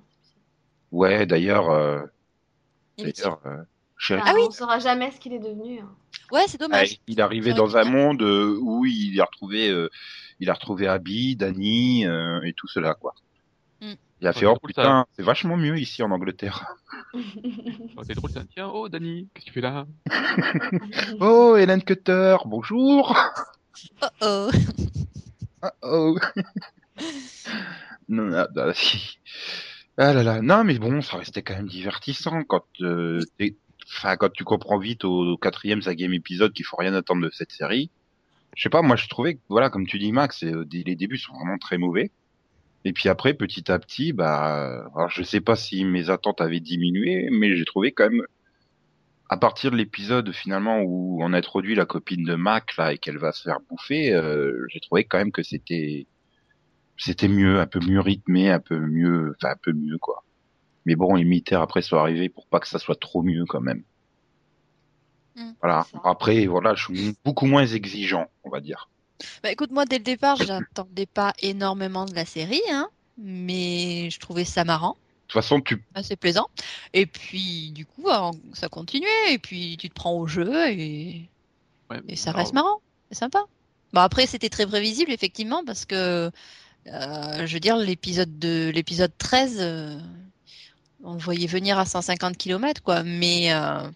ouais, 0.92 1.26
d'ailleurs, 1.26 1.70
euh, 1.70 2.02
d'ailleurs, 2.98 3.40
euh, 3.46 3.56
shérif, 3.96 4.22
Enfin, 4.22 4.32
Ah 4.32 4.34
oui. 4.36 4.42
On 4.48 4.50
saura 4.50 4.78
jamais 4.78 5.10
ce 5.10 5.18
qu'il 5.20 5.32
est 5.32 5.38
devenu. 5.40 5.80
hein. 5.80 5.90
Ouais, 6.30 6.44
c'est 6.46 6.58
ah, 6.60 6.64
dommage. 6.66 7.00
il 7.06 7.18
est 7.18 7.22
arrivé 7.22 7.52
dans 7.54 7.76
un 7.76 7.84
monde 7.84 8.22
euh, 8.22 8.56
où 8.60 8.84
il 8.86 9.20
a 9.20 9.24
retrouvé, 9.24 9.70
euh, 9.70 9.88
il 10.40 10.48
a 10.50 10.54
retrouvé 10.54 10.86
Abby, 10.86 11.36
Danny 11.36 12.06
euh, 12.06 12.40
et 12.42 12.52
tout 12.52 12.68
cela 12.68 12.94
quoi. 12.94 13.14
Il 14.20 14.26
a 14.26 14.30
Ouais, 14.30 14.36
fait 14.36 14.46
oh 14.46 14.56
putain, 14.56 15.06
c'est 15.12 15.22
vachement 15.22 15.56
mieux 15.56 15.78
ici 15.78 16.02
en 16.02 16.10
Angleterre. 16.10 16.66
Oh, 17.96 18.02
c'est 18.04 18.14
drôle, 18.14 18.30
ça. 18.30 18.42
Tiens, 18.52 18.70
oh, 18.72 18.88
Danny, 18.88 19.28
qu'est-ce 19.32 19.46
que 19.46 19.50
tu 19.50 19.54
fais 19.54 19.60
là? 19.62 19.86
Oh, 21.20 21.56
Hélène 21.56 21.82
Cutter, 21.82 22.36
bonjour. 22.44 23.16
Oh 24.02 24.08
oh. 24.22 24.50
Ah, 25.62 25.72
oh. 25.82 26.18
non, 28.08 28.24
non, 28.24 28.46
non, 28.54 28.72
si. 28.74 29.18
Ah 29.96 30.12
là 30.12 30.22
là, 30.22 30.42
non 30.42 30.64
mais 30.64 30.78
bon, 30.78 31.00
ça 31.00 31.16
restait 31.16 31.42
quand 31.42 31.54
même 31.54 31.68
divertissant 31.68 32.42
quand, 32.44 32.64
euh, 32.80 33.20
enfin 33.86 34.16
quand 34.16 34.32
tu 34.32 34.44
comprends 34.44 34.78
vite 34.78 35.04
au, 35.04 35.32
au 35.32 35.36
quatrième, 35.36 35.82
cinquième 35.82 36.12
épisode 36.12 36.52
qu'il 36.52 36.64
faut 36.64 36.76
rien 36.76 36.92
attendre 36.94 37.22
de 37.22 37.30
cette 37.30 37.52
série. 37.52 37.90
Je 38.56 38.62
sais 38.64 38.68
pas, 38.68 38.82
moi 38.82 38.96
je 38.96 39.08
trouvais 39.08 39.34
que 39.34 39.40
voilà, 39.48 39.70
comme 39.70 39.86
tu 39.86 39.98
dis 39.98 40.12
Max, 40.12 40.42
euh, 40.44 40.64
les 40.70 40.96
débuts 40.96 41.18
sont 41.18 41.34
vraiment 41.34 41.58
très 41.58 41.78
mauvais. 41.78 42.10
Et 42.84 42.92
puis 42.92 43.08
après, 43.08 43.34
petit 43.34 43.70
à 43.70 43.78
petit, 43.78 44.12
bah, 44.12 44.86
alors 44.94 45.10
je 45.10 45.22
sais 45.22 45.40
pas 45.40 45.56
si 45.56 45.84
mes 45.84 46.10
attentes 46.10 46.40
avaient 46.40 46.60
diminué, 46.60 47.28
mais 47.30 47.56
j'ai 47.56 47.64
trouvé 47.64 47.92
quand 47.92 48.08
même, 48.08 48.24
à 49.28 49.36
partir 49.36 49.70
de 49.70 49.76
l'épisode 49.76 50.32
finalement 50.32 50.80
où 50.80 51.18
on 51.22 51.32
introduit 51.32 51.74
la 51.74 51.86
copine 51.86 52.24
de 52.24 52.34
Mac 52.34 52.76
là 52.76 52.92
et 52.92 52.98
qu'elle 52.98 53.18
va 53.18 53.32
se 53.32 53.42
faire 53.42 53.58
bouffer, 53.68 54.12
euh, 54.14 54.64
j'ai 54.68 54.80
trouvé 54.80 55.04
quand 55.04 55.18
même 55.18 55.32
que 55.32 55.42
c'était, 55.42 56.06
c'était 56.96 57.28
mieux, 57.28 57.60
un 57.60 57.66
peu 57.66 57.80
mieux 57.80 58.00
rythmé, 58.00 58.50
un 58.50 58.60
peu 58.60 58.78
mieux, 58.78 59.34
enfin 59.36 59.52
un 59.52 59.58
peu 59.60 59.72
mieux 59.72 59.98
quoi. 59.98 60.24
Mais 60.86 60.94
bon, 60.94 61.16
les 61.16 61.24
militaires 61.24 61.60
après 61.60 61.82
sont 61.82 61.96
arrivés 61.96 62.28
pour 62.28 62.46
pas 62.46 62.60
que 62.60 62.68
ça 62.68 62.78
soit 62.78 62.98
trop 62.98 63.22
mieux 63.22 63.44
quand 63.44 63.60
même. 63.60 63.82
Mm. 65.36 65.50
Voilà. 65.60 65.86
Après, 66.04 66.46
voilà, 66.46 66.74
je 66.74 66.84
suis 66.84 67.16
beaucoup 67.24 67.46
moins 67.46 67.66
exigeant, 67.66 68.28
on 68.44 68.50
va 68.50 68.60
dire. 68.60 68.88
Bah 69.42 69.50
écoute, 69.50 69.70
moi 69.70 69.84
dès 69.84 69.98
le 69.98 70.04
départ, 70.04 70.36
j'attendais 70.36 71.06
pas 71.06 71.32
énormément 71.40 72.04
de 72.04 72.14
la 72.14 72.24
série, 72.24 72.62
hein, 72.70 72.88
mais 73.16 74.10
je 74.10 74.18
trouvais 74.18 74.44
ça 74.44 74.64
marrant. 74.64 74.92
De 74.92 75.32
toute 75.32 75.42
façon, 75.42 75.60
tu, 75.60 75.82
assez 75.94 76.16
plaisant. 76.16 76.48
Et 76.94 77.04
puis, 77.04 77.70
du 77.72 77.84
coup, 77.84 78.08
euh, 78.08 78.30
ça 78.54 78.68
continuait. 78.70 79.32
Et 79.32 79.38
puis, 79.38 79.76
tu 79.78 79.90
te 79.90 79.94
prends 79.94 80.14
au 80.14 80.26
jeu 80.26 80.70
et, 80.70 81.28
Ouais, 81.90 82.00
et 82.08 82.16
ça 82.16 82.30
alors, 82.30 82.40
reste 82.40 82.54
marrant. 82.54 82.80
C'est 83.10 83.18
sympa. 83.18 83.44
Bon, 83.92 84.00
après, 84.00 84.26
c'était 84.26 84.48
très 84.50 84.66
prévisible, 84.66 85.12
effectivement, 85.12 85.64
parce 85.64 85.84
que, 85.84 86.30
euh, 86.86 87.46
je 87.46 87.52
veux 87.54 87.60
dire, 87.60 87.76
l'épisode 87.76 88.38
de 88.38 88.70
l'épisode 88.74 89.12
13, 89.16 89.56
euh, 89.60 89.98
on 91.02 91.14
le 91.14 91.18
voyait 91.18 91.46
venir 91.46 91.78
à 91.78 91.86
150 91.86 92.36
km, 92.36 92.82
quoi. 92.82 93.02
Mais, 93.02 93.52
euh, 93.52 93.88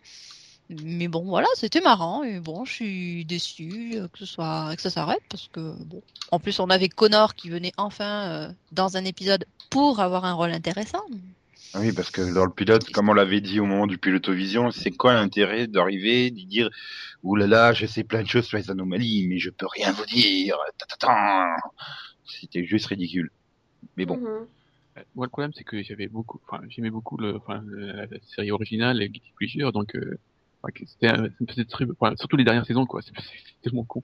mais 0.84 1.08
bon, 1.08 1.24
voilà, 1.24 1.46
c'était 1.54 1.80
marrant. 1.80 2.22
Et 2.24 2.40
bon, 2.40 2.64
je 2.64 2.72
suis 2.72 3.24
déçu 3.24 3.94
que 4.12 4.18
ce 4.18 4.26
soit, 4.26 4.74
que 4.76 4.82
ça 4.82 4.90
s'arrête, 4.90 5.22
parce 5.28 5.48
que, 5.48 5.74
bon. 5.84 6.02
En 6.30 6.38
plus, 6.38 6.58
on 6.60 6.70
avait 6.70 6.88
Connor 6.88 7.34
qui 7.34 7.50
venait 7.50 7.72
enfin 7.76 8.30
euh, 8.30 8.52
dans 8.72 8.96
un 8.96 9.04
épisode 9.04 9.44
pour 9.70 10.00
avoir 10.00 10.24
un 10.24 10.32
rôle 10.32 10.50
intéressant. 10.52 11.02
Ah 11.74 11.80
Oui, 11.80 11.92
parce 11.92 12.10
que 12.10 12.34
dans 12.34 12.44
le 12.44 12.50
pilote, 12.52 12.90
comme 12.90 13.08
on 13.08 13.14
l'avait 13.14 13.40
dit 13.40 13.58
au 13.60 13.64
moment 13.66 13.86
du 13.86 13.96
pilotovision, 13.98 14.70
c'est 14.70 14.90
quoi 14.90 15.14
l'intérêt 15.14 15.66
d'arriver, 15.66 16.30
de 16.30 16.42
dire 16.42 16.68
Ouh 17.22 17.36
là 17.36 17.46
là, 17.46 17.72
je 17.72 17.86
sais 17.86 18.04
plein 18.04 18.22
de 18.22 18.28
choses 18.28 18.46
sur 18.46 18.58
les 18.58 18.70
anomalies, 18.70 19.26
mais 19.28 19.38
je 19.38 19.48
peux 19.50 19.66
rien 19.66 19.92
vous 19.92 20.04
dire. 20.06 20.56
Ta, 20.78 20.86
ta, 20.86 20.96
ta. 20.96 21.56
C'était 22.26 22.64
juste 22.64 22.86
ridicule. 22.86 23.30
Mais 23.96 24.04
bon, 24.06 24.16
Mhm. 24.16 24.26
euh, 24.98 25.02
Moi, 25.14 25.24
le 25.26 25.30
problème, 25.30 25.52
c'est 25.54 25.64
que 25.64 25.82
j'avais 25.82 26.08
beaucoup, 26.08 26.40
enfin, 26.46 26.62
j'aimais 26.68 26.90
beaucoup 26.90 27.16
le, 27.16 27.36
enfin, 27.36 27.62
la, 27.66 28.06
série 28.34 28.50
originale 28.50 29.00
et 29.02 29.08
Guilty 29.08 29.32
Pleasure, 29.36 29.72
donc, 29.72 29.94
euh, 29.96 30.18
c'était, 30.86 31.08
un- 31.08 31.24
ça 31.24 31.30
me 31.40 31.46
faisait 31.46 31.64
très, 31.64 31.84
enfin, 31.98 32.14
surtout 32.16 32.36
les 32.36 32.44
dernières 32.44 32.66
saisons, 32.66 32.86
quoi. 32.86 33.00
C'est 33.02 33.12
tellement 33.62 33.84
con. 33.84 34.00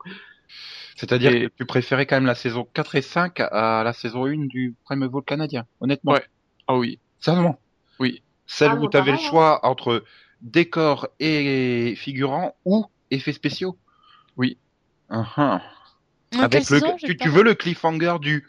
c'est-à-dire 0.96 1.32
Et- 1.32 1.42
que 1.48 1.52
tu 1.58 1.64
préférais 1.66 2.06
quand 2.06 2.16
même 2.16 2.26
la 2.26 2.34
saison 2.34 2.66
4 2.74 2.94
et 2.96 3.02
5 3.02 3.40
à 3.40 3.82
la 3.84 3.92
saison 3.92 4.26
1 4.26 4.46
du 4.46 4.74
Prime 4.84 5.06
Vol 5.06 5.22
canadien, 5.24 5.66
honnêtement. 5.80 6.12
Ouais. 6.12 6.24
Ah 6.66 6.76
oui, 6.76 6.98
Sérieusement. 7.20 7.58
oui. 7.98 8.22
Celle 8.46 8.70
Ah, 8.72 8.74
où 8.76 8.80
moi, 8.80 8.88
tu 8.90 8.96
avais 8.96 9.12
le 9.12 9.18
hein. 9.18 9.20
choix 9.20 9.66
entre 9.66 10.04
décor 10.40 11.08
et 11.20 11.94
figurant 11.96 12.54
ou 12.64 12.86
effets 13.10 13.32
spéciaux. 13.32 13.76
Oui. 14.36 14.56
Uh-huh. 15.10 15.60
Euh, 16.34 16.38
Avec 16.42 16.60
le, 16.70 16.78
saison, 16.80 16.96
tu, 16.96 17.16
tu 17.16 17.28
veux 17.28 17.42
le 17.42 17.54
cliffhanger 17.54 18.16
du 18.20 18.46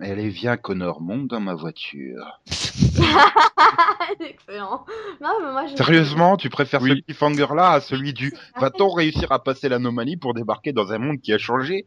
Allez, 0.00 0.28
viens, 0.30 0.56
Connor, 0.56 1.00
monte 1.00 1.28
dans 1.28 1.40
ma 1.40 1.54
voiture. 1.54 2.40
Excellent. 4.20 4.84
Non, 5.20 5.30
mais 5.40 5.52
moi, 5.52 5.66
je- 5.66 5.76
Sérieusement, 5.76 6.36
tu 6.36 6.50
préfères 6.50 6.80
ce 6.80 6.86
Oui. 6.86 7.02
cliffhanger-là 7.04 7.72
à 7.72 7.80
celui 7.80 8.12
du 8.12 8.32
Va-t-on 8.58 8.90
réussir 8.90 9.30
à 9.32 9.42
passer 9.42 9.68
l'anomalie 9.68 10.16
pour 10.16 10.34
débarquer 10.34 10.72
dans 10.72 10.92
un 10.92 10.98
monde 10.98 11.20
qui 11.20 11.32
a 11.32 11.38
changé? 11.38 11.86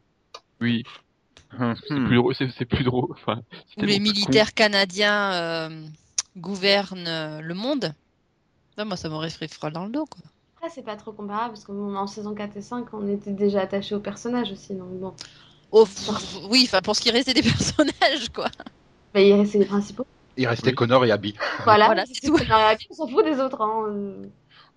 Oui, 0.61 0.83
Hum, 1.57 1.75
c'est 1.87 1.93
hum. 1.93 2.07
plus 2.07 2.17
drôle, 2.17 2.35
c'est 2.35 2.65
plus 2.65 2.83
drôle. 2.83 3.07
Enfin, 3.11 3.41
les 3.77 3.85
plus 3.87 3.93
con. 3.95 4.01
militaires 4.01 4.53
canadiens 4.53 5.33
euh, 5.33 5.87
gouvernent 6.37 7.07
euh, 7.07 7.41
le 7.41 7.53
monde. 7.53 7.93
Ça, 8.75 8.85
moi, 8.85 8.97
ça 8.97 9.09
m'aurait 9.09 9.29
fait 9.29 9.51
froid 9.53 9.69
dans 9.69 9.85
le 9.85 9.91
dos, 9.91 10.05
quoi. 10.05 10.21
Après, 10.57 10.69
c'est 10.69 10.83
pas 10.83 10.95
trop 10.95 11.11
comparable 11.13 11.53
parce 11.53 11.65
qu'en 11.65 12.07
saison 12.07 12.33
4 12.33 12.57
et 12.57 12.61
5, 12.61 12.93
on 12.93 13.07
était 13.07 13.31
déjà 13.31 13.61
attachés 13.61 13.95
aux 13.95 13.99
personnages 13.99 14.51
aussi. 14.51 14.73
Donc 14.75 14.89
bon. 14.99 15.13
Oh, 15.71 15.87
oui, 16.49 16.63
enfin, 16.67 16.81
pour 16.81 16.95
ce 16.95 17.01
qui 17.01 17.11
restait 17.11 17.33
des 17.33 17.43
personnages, 17.43 18.29
quoi. 18.33 18.47
Bah, 19.13 19.21
il 19.21 19.33
restait 19.33 19.59
les 19.59 19.65
principaux. 19.65 20.05
Il 20.37 20.47
restait 20.47 20.69
Oui. 20.69 20.75
Connor 20.75 21.05
et 21.05 21.11
Abby. 21.11 21.35
Voilà, 21.63 21.85
Voilà, 21.85 22.05
c'est 22.05 22.27
tout. 22.27 22.37
On 22.89 22.93
s'en 22.93 23.07
fout 23.07 23.25
des 23.25 23.39
autres. 23.39 23.61
Hein. 23.61 23.85
euh. 23.89 24.27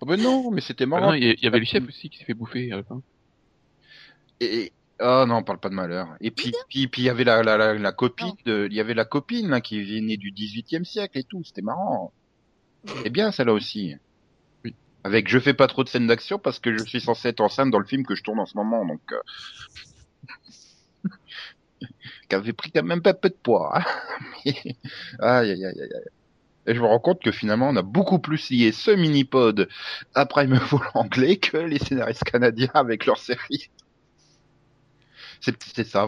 Oh 0.01 0.05
ben 0.05 0.21
non, 0.21 0.49
mais 0.51 0.61
c'était 0.61 0.85
Ah 0.85 0.87
marrant. 0.87 1.13
il 1.13 1.37
y, 1.41 1.47
avait 1.47 1.59
le 1.59 1.65
chef 1.65 1.85
aussi 1.87 2.09
qui 2.09 2.19
s'est 2.19 2.25
fait 2.25 2.33
bouffer 2.33 2.71
fin. 2.87 3.01
Et... 4.39 4.71
Oh 5.01 5.23
non, 5.27 5.37
on 5.37 5.43
parle 5.43 5.59
pas 5.59 5.69
de 5.69 5.75
malheur. 5.75 6.09
Et 6.19 6.31
puis, 6.31 6.53
puis, 6.69 6.87
puis 6.87 7.03
il 7.03 7.05
y 7.05 7.09
avait 7.09 7.23
la, 7.23 7.41
la, 7.41 7.57
la, 7.57 7.73
la 7.73 7.91
copine, 7.93 8.33
de... 8.45 8.67
il 8.69 8.75
y 8.75 8.81
avait 8.81 8.93
la 8.93 9.05
copine 9.05 9.49
là, 9.49 9.61
qui 9.61 9.81
venait 9.81 10.17
du 10.17 10.31
18e 10.31 10.83
siècle 10.83 11.17
et 11.17 11.23
tout. 11.23 11.41
C'était 11.43 11.61
marrant. 11.61 12.11
C'est 12.85 13.09
bien 13.09 13.31
celle-là 13.31 13.53
aussi. 13.53 13.95
Oui. 14.65 14.75
Avec 15.03 15.29
je 15.29 15.39
fais 15.39 15.53
pas 15.53 15.67
trop 15.67 15.83
de 15.83 15.89
scènes 15.89 16.07
d'action 16.07 16.37
parce 16.37 16.59
que 16.59 16.77
je 16.77 16.83
suis 16.83 17.01
censé 17.01 17.29
être 17.29 17.39
enceinte 17.41 17.71
dans 17.71 17.79
le 17.79 17.85
film 17.85 18.05
que 18.05 18.15
je 18.15 18.23
tourne 18.23 18.39
en 18.39 18.45
ce 18.45 18.57
moment, 18.57 18.85
donc. 18.85 19.01
Euh... 19.11 19.17
qui 22.29 22.35
avait 22.35 22.53
pris 22.53 22.71
quand 22.71 22.83
même 22.83 23.01
pas 23.01 23.13
peu 23.13 23.29
de 23.29 23.35
poids. 23.41 23.79
hein. 23.79 23.83
Aïe 25.19 25.51
aïe 25.51 25.65
aïe 25.65 25.81
aïe. 25.81 25.89
Et 26.67 26.75
je 26.75 26.81
me 26.81 26.85
rends 26.85 26.99
compte 26.99 27.21
que 27.23 27.31
finalement 27.31 27.69
on 27.69 27.75
a 27.77 27.81
beaucoup 27.81 28.19
plus 28.19 28.49
lié 28.51 28.71
ce 28.71 28.91
mini-pod 28.91 29.67
à 30.15 30.25
Prime 30.25 30.55
Vol 30.57 30.81
anglais 30.93 31.37
que 31.37 31.57
les 31.57 31.79
scénaristes 31.79 32.23
canadiens 32.25 32.71
avec 32.75 33.05
leur 33.05 33.17
série. 33.17 33.69
C'est 35.41 35.83
ça, 35.87 36.07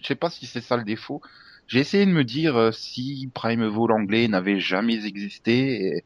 je 0.00 0.06
sais 0.06 0.14
pas 0.14 0.30
si 0.30 0.46
c'est 0.46 0.60
ça 0.60 0.76
le 0.76 0.84
défaut. 0.84 1.20
J'ai 1.68 1.80
essayé 1.80 2.04
de 2.06 2.10
me 2.10 2.24
dire 2.24 2.56
euh, 2.56 2.72
si 2.72 3.30
Prime 3.34 3.64
Vol 3.66 3.92
anglais 3.92 4.28
n'avait 4.28 4.60
jamais 4.60 5.06
existé, 5.06 6.04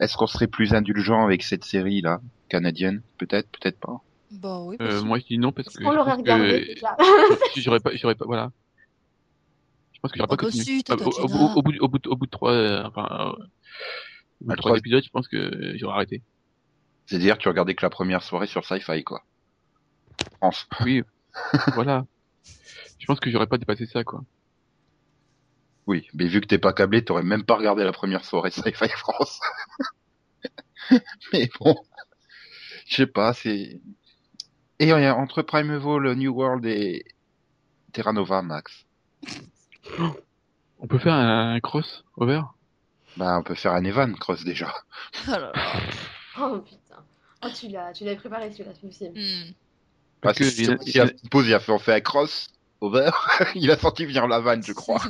est-ce 0.00 0.16
qu'on 0.16 0.26
serait 0.26 0.46
plus 0.48 0.74
indulgent 0.74 1.24
avec 1.24 1.42
cette 1.42 1.64
série 1.64 2.00
là 2.02 2.20
canadienne? 2.48 3.02
Peut-être, 3.18 3.50
peut-être 3.50 3.78
pas. 3.80 4.02
Bah 4.40 4.60
oui, 4.64 4.76
Euh, 4.80 5.02
moi, 5.02 5.18
je 5.18 5.24
dis 5.24 5.38
non 5.38 5.52
parce 5.52 5.68
que. 5.76 5.84
je 5.84 5.88
l'aurait 5.90 6.12
regardé 6.14 6.60
que 6.60 6.74
déjà 6.74 6.96
j'aurais 7.56 7.80
pas, 7.80 7.94
j'aurais 7.96 8.14
pas, 8.14 8.24
voilà. 8.26 8.50
pense 10.04 10.12
que 10.12 10.18
j'aurais 10.18 10.28
pas 10.28 10.36
bah 10.36 10.42
continué. 10.48 10.64
si, 10.64 10.82
Ah, 10.90 10.94
au, 10.94 11.10
au, 11.10 11.10
Gina. 11.10 11.36
au 11.56 11.62
bout, 11.62 11.78
au 11.80 11.88
bout, 11.88 11.98
de- 11.98 12.08
au 12.10 12.16
bout 12.16 12.26
de 12.26 12.30
trois, 12.30 12.52
euh, 12.52 12.84
enfin, 12.84 13.34
au 14.40 14.44
bout 14.44 14.50
de 14.52 14.56
trois 14.56 14.70
trois- 14.70 14.78
épisodes, 14.78 15.02
je 15.04 15.10
pense 15.10 15.28
que 15.28 15.76
j'aurais 15.78 15.94
arrêté. 15.94 16.22
C'est-à-dire, 17.06 17.38
tu 17.38 17.48
regardais 17.48 17.74
que 17.74 17.84
la 17.84 17.90
première 17.90 18.22
soirée 18.22 18.46
sur 18.46 18.64
Sci-Fi, 18.64 19.02
quoi. 19.04 19.24
France. 20.38 20.66
Oui, 20.84 21.02
voilà. 21.74 22.04
Je 22.98 23.06
pense 23.06 23.20
que 23.20 23.30
j'aurais 23.30 23.46
pas 23.48 23.58
dépassé 23.58 23.86
ça, 23.86 24.04
quoi. 24.04 24.22
Oui, 25.86 26.08
mais 26.14 26.26
vu 26.28 26.40
que 26.42 26.46
t'es 26.46 26.58
pas 26.58 26.72
câblé, 26.74 27.04
t'aurais 27.04 27.22
même 27.22 27.44
pas 27.44 27.56
regardé 27.56 27.84
la 27.84 27.92
première 27.92 28.24
soirée 28.24 28.50
Sci-Fi 28.50 28.88
France. 28.96 29.40
mais 31.32 31.48
bon, 31.60 31.74
je 32.86 32.94
sais 32.96 33.06
pas, 33.06 33.32
c'est... 33.34 33.80
Et 34.78 34.92
euh, 34.92 35.14
entre 35.14 35.42
Primeval, 35.42 36.14
New 36.16 36.32
World 36.32 36.64
et 36.66 37.04
Terra 37.92 38.12
Nova, 38.12 38.42
Max, 38.42 38.84
On 40.80 40.86
peut 40.86 40.98
faire 40.98 41.14
un, 41.14 41.54
un 41.54 41.60
cross 41.60 42.04
over 42.16 42.40
bah 43.16 43.38
on 43.38 43.44
peut 43.44 43.54
faire 43.54 43.72
un 43.72 43.84
Evan 43.84 44.12
Cross 44.16 44.44
déjà. 44.44 44.74
Oh 45.28 45.30
là 45.30 45.38
là. 45.38 45.52
Oh 46.40 46.58
putain. 46.58 47.00
Oh, 47.44 47.48
tu 47.54 47.68
l'as, 47.68 47.92
tu 47.92 48.02
l'avais 48.04 48.16
préparé 48.16 48.50
celui-là, 48.50 48.72
c'est 48.74 48.86
possible. 48.88 49.12
Hmm. 49.16 49.52
Parce 50.20 50.38
Parce 50.38 50.50
que 50.50 50.56
que 50.56 50.60
il 50.62 50.70
a- 51.00 51.04
il 51.46 51.54
a 51.54 51.60
fait, 51.60 51.70
on 51.70 51.78
fait 51.78 51.94
un 51.94 52.00
cross 52.00 52.48
over, 52.80 53.10
il 53.54 53.70
a 53.70 53.76
senti 53.78 54.04
venir 54.04 54.26
la 54.26 54.40
vanne, 54.40 54.64
je 54.64 54.72
crois. 54.72 55.00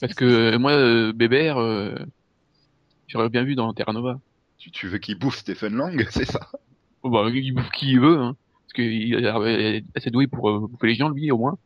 Parce 0.00 0.14
que 0.14 0.24
euh, 0.24 0.58
moi, 0.58 0.72
euh, 0.72 1.12
Bébert, 1.12 1.60
euh, 1.60 1.94
j'aurais 3.06 3.28
bien 3.28 3.44
vu 3.44 3.54
dans 3.54 3.72
Terra 3.72 3.92
Nova. 3.92 4.18
Tu, 4.58 4.72
tu 4.72 4.88
veux 4.88 4.98
qu'il 4.98 5.16
bouffe 5.16 5.36
Stephen 5.38 5.76
Lang, 5.76 6.04
c'est 6.10 6.24
ça 6.24 6.50
Oh, 7.04 7.10
bah, 7.10 7.28
il 7.32 7.52
bouffe 7.54 7.70
qui 7.70 7.92
il 7.92 8.00
veut, 8.00 8.18
hein. 8.18 8.36
Parce 8.74 8.88
qu'il 8.88 9.14
est 9.14 9.84
assez 9.94 10.10
doué 10.10 10.26
pour 10.26 10.50
euh, 10.50 10.58
bouffer 10.60 10.88
les 10.88 10.94
gens, 10.94 11.08
lui, 11.08 11.30
au 11.30 11.38
moins. 11.38 11.56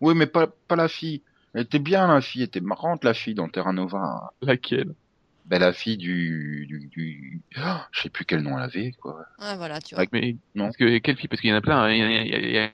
Oui, 0.00 0.14
mais 0.16 0.26
pas, 0.26 0.48
pas 0.68 0.76
la 0.76 0.88
fille. 0.88 1.22
Elle 1.54 1.62
était 1.62 1.78
bien, 1.78 2.08
la 2.12 2.20
fille, 2.20 2.42
elle 2.42 2.48
était 2.48 2.60
marrante, 2.60 3.04
la 3.04 3.14
fille, 3.14 3.34
dans 3.34 3.48
Terra 3.48 3.72
Nova. 3.72 4.32
Laquelle? 4.40 4.94
Ben, 5.44 5.58
la 5.60 5.72
fille 5.72 5.96
du, 5.96 6.66
du, 6.68 6.86
du... 6.88 7.40
Oh, 7.58 7.76
je 7.92 8.00
sais 8.02 8.08
plus 8.10 8.24
quel 8.24 8.40
nom 8.42 8.56
elle 8.58 8.64
avait, 8.64 8.92
quoi. 9.00 9.24
Ah, 9.38 9.56
voilà, 9.56 9.80
tu 9.80 9.94
vois. 9.94 10.04
Mais, 10.12 10.36
Non. 10.54 10.64
parce 10.66 10.76
que, 10.76 10.98
quelle 10.98 11.16
fille? 11.16 11.28
Parce 11.28 11.40
qu'il 11.40 11.50
y 11.50 11.52
en 11.52 11.56
a 11.56 11.60
plein, 11.60 11.82
hein. 11.82 11.92
il 11.92 11.98
y 11.98 12.02
a, 12.02 12.22
il 12.22 12.30
y 12.30 12.34
a- 12.34 12.38
il 12.38 12.52
y 12.54 12.58
a- 12.58 12.70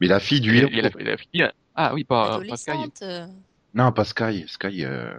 Mais 0.00 0.06
la 0.06 0.20
fille 0.20 0.40
du 0.40 0.50
il 0.50 0.56
y 0.56 0.58
a- 0.58 0.62
héros. 0.62 0.70
il 0.72 0.76
y 0.76 0.80
a 0.80 0.82
la, 0.82 0.90
il 0.98 1.06
y 1.06 1.08
a 1.08 1.10
la 1.12 1.16
fille, 1.16 1.50
ah 1.74 1.94
oui, 1.94 2.04
pas, 2.04 2.40
pas 2.46 2.56
Sky. 2.56 2.70
Euh, 3.02 3.26
Non, 3.74 3.92
pas 3.92 4.04
Sky. 4.04 4.44
Sky, 4.48 4.84
euh... 4.84 5.18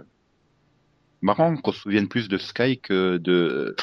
Marrant 1.20 1.56
qu'on 1.56 1.72
se 1.72 1.80
souvienne 1.80 2.08
plus 2.08 2.28
de 2.28 2.38
Sky 2.38 2.78
que 2.78 3.16
de... 3.18 3.76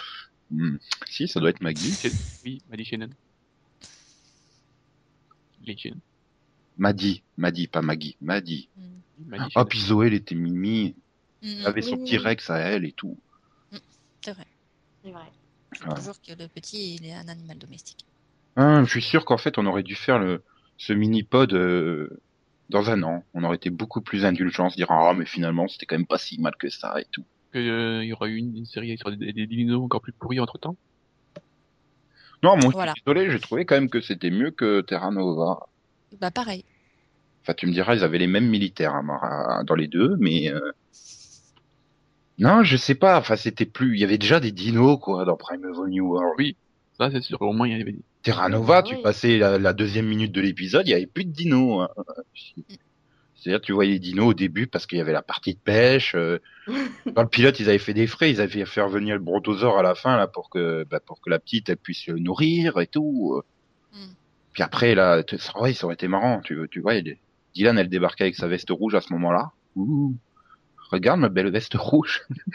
Hmm. 0.52 0.78
Si, 1.08 1.28
ça 1.28 1.40
doit 1.40 1.50
être 1.52 1.62
Maggie. 1.62 1.94
Oui, 2.44 2.62
Maddie 2.70 2.86
Shannon. 2.86 3.10
Maddy. 6.78 7.24
Maddy, 7.38 7.68
pas 7.68 7.82
Maggie. 7.82 8.16
Maddy. 8.22 8.70
Maddie 9.26 9.52
Ah, 9.56 9.66
puis 9.66 9.80
Zoé, 9.80 10.08
elle 10.08 10.14
était 10.14 10.36
mimi. 10.36 10.96
Hmm, 11.42 11.48
Elle 11.60 11.68
avait 11.68 11.82
son 11.82 11.96
Oui. 11.98 12.04
petit 12.04 12.18
Rex 12.18 12.50
à 12.50 12.58
elle 12.60 12.86
et 12.86 12.92
tout. 12.94 13.18
C'est 14.22 14.32
vrai. 14.34 14.46
C'est 15.04 15.12
vrai. 15.12 15.24
Ouais. 15.88 15.96
Toujours 15.96 16.16
que 16.22 16.32
le 16.32 16.48
petit, 16.48 16.96
il 16.96 17.06
est 17.06 17.14
un 17.14 17.28
animal 17.28 17.58
domestique. 17.58 18.06
Hein, 18.56 18.84
je 18.86 18.90
suis 18.90 19.02
sûr 19.02 19.24
qu'en 19.26 19.38
fait, 19.38 19.58
on 19.58 19.66
aurait 19.66 19.84
dû 19.84 19.96
faire 19.96 20.20
le, 20.20 20.42
ce 20.78 20.94
mini-pod 20.94 21.54
euh, 21.54 22.20
dans 22.70 22.90
un 22.90 23.04
an. 23.04 23.24
On 23.34 23.44
aurait 23.44 23.56
été 23.58 23.70
beaucoup 23.70 24.02
plus 24.02 24.26
indulgents, 24.26 24.70
se 24.70 24.76
dire 24.76 24.92
ah 24.92 25.14
mais 25.16 25.26
finalement 25.26 25.68
c'était 25.68 25.86
quand 25.86 25.96
même 25.98 26.06
pas 26.08 26.18
si 26.18 26.40
mal 26.42 26.56
que 26.58 26.70
ça 26.70 27.00
et 27.00 27.06
tout. 27.12 27.24
Que, 27.52 27.60
euh, 27.60 28.04
il 28.04 28.08
y 28.10 28.14
aura 28.14 28.28
eu 28.28 28.36
une, 28.36 28.56
une 28.58 28.66
série 28.66 28.98
sur 28.98 29.16
des, 29.16 29.32
des 29.34 29.48
dinos 29.48 29.82
encore 29.84 30.02
plus 30.02 30.12
pourris 30.14 30.40
entre 30.40 30.58
temps. 30.58 30.76
Non, 32.44 32.56
moi 32.58 32.70
Voilà. 32.72 32.94
je 32.96 33.02
suis 33.02 33.04
désolé, 33.14 33.32
j'ai 33.32 33.40
trouvé 33.40 33.66
quand 33.66 33.76
même 33.76 33.90
que 33.90 34.02
c'était 34.02 34.30
mieux 34.32 34.52
que 34.52 34.82
Terra 34.82 35.12
Nova. 35.12 35.68
Bah, 36.20 36.32
pareil. 36.32 36.64
Enfin, 37.44 37.54
tu 37.54 37.68
me 37.68 37.72
diras, 37.72 37.96
ils 37.96 38.04
avaient 38.04 38.18
les 38.18 38.28
mêmes 38.28 38.48
militaires 38.50 38.94
hein, 38.96 39.64
dans 39.66 39.76
les 39.76 39.88
deux, 39.88 40.16
mais 40.20 40.52
euh, 40.54 40.60
non, 42.38 42.64
je 42.64 42.78
sais 42.78 42.96
pas. 42.96 43.18
Enfin, 43.20 43.36
c'était 43.36 43.66
plus. 43.66 43.96
Il 43.96 44.00
y 44.00 44.04
avait 44.04 44.18
déjà 44.18 44.40
des 44.40 44.52
dinos 44.52 45.00
quoi 45.02 45.26
dans 45.26 45.36
Primeval 45.38 45.90
New 45.90 46.06
World. 46.08 46.34
Oui. 46.38 46.56
Ça, 46.98 47.10
c'est 47.12 47.22
sûr. 47.22 47.42
Au 47.42 47.54
moins, 47.54 47.68
il 47.68 47.78
y 47.78 47.82
avait 47.82 47.92
des... 47.94 48.00
Terra 48.24 48.50
Nova, 48.50 48.78
Ah 48.80 48.84
tu 48.84 48.96
oui. 48.96 49.02
passais 49.02 49.38
la, 49.38 49.58
la 49.58 49.72
deuxième 49.74 50.06
minute 50.06 50.34
de 50.34 50.42
l'épisode, 50.42 50.86
il 50.88 50.92
y 50.92 50.94
avait 50.94 51.06
plus 51.08 51.24
de 51.26 51.32
dinos. 51.32 51.88
hein. 51.98 52.04
C'est-à-dire, 53.40 53.62
tu 53.62 53.72
voyais 53.74 53.94
les 53.94 54.00
dinos 54.00 54.28
au 54.28 54.34
début 54.34 54.68
parce 54.68 54.86
qu'il 54.86 54.98
y 54.98 55.02
avait 55.02 55.14
la 55.14 55.22
partie 55.22 55.54
de 55.54 55.60
pêche. 55.60 56.16
euh, 56.16 56.40
dans 57.06 57.22
le 57.24 57.30
pilote, 57.30 57.60
ils 57.60 57.70
avaient 57.70 57.78
fait 57.78 57.94
des 57.94 58.08
frais, 58.08 58.32
ils 58.32 58.42
avaient 58.42 58.66
fait 58.66 58.82
revenir 58.82 59.16
le 59.16 59.22
brontosaure 59.22 59.78
à 59.80 59.84
la 59.84 59.96
fin 59.96 60.18
là 60.18 60.28
pour 60.28 60.50
que, 60.50 60.86
bah, 60.90 61.00
pour 61.00 61.22
que 61.22 61.30
la 61.30 61.40
petite 61.40 61.70
elle 61.70 61.78
puisse 61.78 62.08
le 62.08 62.20
nourrir 62.20 62.80
et 62.80 62.88
tout. 62.88 63.42
Mm. 63.94 63.98
Puis 64.54 64.64
après 64.64 64.96
là, 64.96 65.24
ça, 65.38 65.60
ouais, 65.62 65.74
ça 65.74 65.86
aurait 65.86 65.94
été 65.96 66.08
marrant. 66.08 66.42
Tu, 66.42 66.58
tu 66.70 66.82
vois, 66.82 66.96
il- 66.96 67.18
Dylan 67.56 67.78
elle 67.78 67.90
débarquait 67.90 68.26
avec 68.26 68.36
sa 68.36 68.48
veste 68.48 68.70
rouge 68.70 68.96
à 68.96 69.02
ce 69.02 69.14
moment-là. 69.14 69.52
Regarde 70.92 71.20
ma 71.20 71.30
belle 71.30 71.50
veste 71.52 71.76
rouge. 71.76 72.22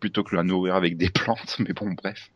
Plutôt 0.00 0.24
que 0.24 0.34
la 0.34 0.42
nourrir 0.42 0.74
avec 0.74 0.96
des 0.96 1.10
plantes, 1.10 1.56
mais 1.58 1.72
bon, 1.72 1.92
bref. 1.92 2.30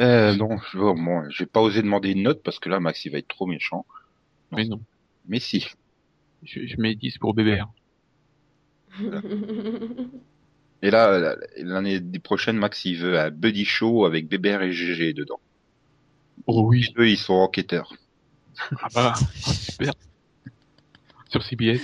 Euh, 0.00 0.34
non, 0.34 0.58
je, 0.72 0.78
bon, 0.78 1.28
j'ai 1.30 1.46
pas 1.46 1.60
osé 1.60 1.82
demander 1.82 2.10
une 2.12 2.22
note 2.22 2.42
parce 2.42 2.58
que 2.58 2.68
là, 2.68 2.80
Max, 2.80 3.04
il 3.04 3.12
va 3.12 3.18
être 3.18 3.28
trop 3.28 3.46
méchant. 3.46 3.84
Non. 4.52 4.58
Mais 4.58 4.64
non. 4.66 4.80
Mais 5.28 5.40
si. 5.40 5.66
Je, 6.44 6.66
je 6.66 6.76
mets 6.80 6.94
10 6.94 7.18
pour 7.18 7.34
Bébert. 7.34 7.68
Et 10.82 10.90
là, 10.90 11.18
la- 11.18 11.36
l'année 11.56 12.00
prochaine, 12.18 12.56
Max, 12.56 12.84
il 12.84 12.96
veut 12.98 13.18
un 13.18 13.30
buddy 13.30 13.64
show 13.64 14.04
avec 14.04 14.28
Bébert 14.28 14.62
et 14.62 14.72
GG 14.72 15.12
dedans. 15.12 15.40
Oh 16.46 16.66
oui. 16.66 16.86
Eux, 16.98 17.08
ils 17.08 17.18
sont 17.18 17.34
enquêteurs. 17.34 17.94
Ah 18.80 18.88
bah, 18.94 19.14
super. 19.44 19.92
Sur 21.28 21.42
CBS. 21.42 21.80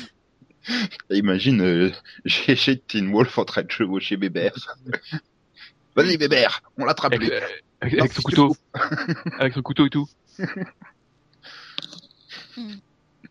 Imagine 1.11 1.63
euh, 1.63 1.93
GG 2.27 2.75
de 2.75 2.81
Teen 2.81 3.11
Wolf 3.13 3.39
en 3.39 3.45
train 3.45 3.63
de 3.63 3.71
chevaucher 3.71 4.17
Bébert. 4.17 4.77
Vas-y, 5.97 6.19
Bébert, 6.19 6.63
on 6.77 6.85
l'attrape 6.85 7.15
Avec, 7.15 7.29
lui. 7.29 7.37
euh, 7.37 7.41
avec, 7.81 7.99
avec 8.01 8.13
son 8.13 8.23
couteau. 8.23 8.57
avec 9.39 9.55
son 9.55 9.63
couteau 9.63 9.87
et 9.87 9.91
tout. 9.91 10.09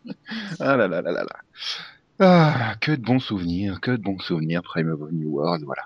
Ah 0.60 0.76
là 0.76 0.88
là 0.88 1.02
là 1.02 1.12
là 1.12 1.24
là. 1.24 1.36
Ah, 2.20 2.76
que 2.80 2.92
de 2.92 3.02
bons 3.02 3.20
souvenirs, 3.20 3.80
que 3.80 3.90
de 3.90 4.02
bons 4.02 4.18
souvenirs, 4.18 4.62
Primeval 4.62 5.12
New 5.12 5.30
World, 5.30 5.64
voilà. 5.64 5.84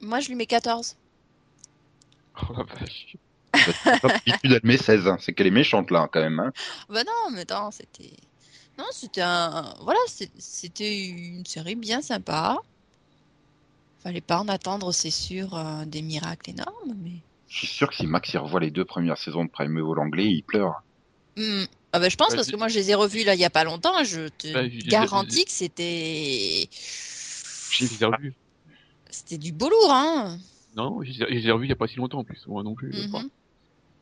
Moi, 0.00 0.20
je 0.20 0.28
lui 0.28 0.36
mets 0.36 0.46
14. 0.46 0.96
Oh 2.40 2.52
la 2.56 2.62
vache. 2.62 3.16
D'habitude, 4.02 4.52
elle 4.52 4.60
met 4.62 4.76
16, 4.76 5.08
hein. 5.08 5.16
c'est 5.20 5.32
qu'elle 5.32 5.48
est 5.48 5.52
méchante 5.52 5.90
là, 5.90 6.08
quand 6.12 6.20
même. 6.20 6.38
Hein. 6.38 6.52
Bah 6.88 7.02
non, 7.04 7.30
mais 7.32 7.44
non, 7.50 7.70
c'était. 7.70 8.16
Non, 8.78 8.84
c'était 8.92 9.22
un. 9.22 9.74
Voilà, 9.80 9.98
c'était 10.38 11.08
une 11.08 11.44
série 11.44 11.74
bien 11.74 12.00
sympa. 12.00 12.58
Fallait 14.00 14.20
pas 14.20 14.38
en 14.38 14.48
attendre, 14.48 14.92
c'est 14.92 15.10
sûr, 15.10 15.56
euh, 15.56 15.84
des 15.84 16.02
miracles 16.02 16.50
énormes, 16.50 16.94
mais. 17.02 17.20
Je 17.48 17.58
suis 17.58 17.66
sûr 17.66 17.88
que 17.88 17.96
si 17.96 18.06
Max 18.06 18.32
il 18.32 18.38
revoit 18.38 18.60
les 18.60 18.70
deux 18.70 18.84
premières 18.84 19.16
saisons 19.18 19.44
de 19.44 19.50
Primeval 19.50 19.98
anglais, 19.98 20.26
il 20.26 20.42
pleure. 20.42 20.82
Hmm. 21.36 21.64
Ah 21.92 21.98
bah, 22.00 22.08
je 22.08 22.16
pense 22.16 22.34
parce 22.34 22.50
que 22.50 22.56
moi 22.56 22.68
je 22.68 22.74
les 22.78 22.90
ai 22.90 22.94
revus 22.94 23.24
là 23.24 23.34
il 23.34 23.40
y 23.40 23.44
a 23.44 23.50
pas 23.50 23.64
longtemps. 23.64 24.04
Je 24.04 24.28
te 24.28 24.46
j'ai- 24.46 24.68
garantis 24.88 25.44
que 25.44 25.50
c'était 25.50 26.68
J'ai 27.70 27.86
les 27.86 28.02
ai 28.02 28.04
revus. 28.04 28.34
c'était 29.10 29.38
du 29.38 29.52
beau 29.52 29.70
lourd 29.70 29.90
hein. 29.92 30.38
Non, 30.76 31.02
je 31.02 31.10
les 31.12 31.22
ai 31.22 31.40
je 31.42 31.50
revus 31.50 31.66
il 31.66 31.70
y 31.70 31.72
a 31.72 31.76
pas 31.76 31.86
si 31.86 31.96
longtemps 31.96 32.18
en 32.18 32.24
plus. 32.24 32.46
Moi 32.46 32.62
non 32.62 32.74
plus. 32.74 32.92
je 32.92 33.08
crois. 33.08 33.22
Mhm. 33.22 33.30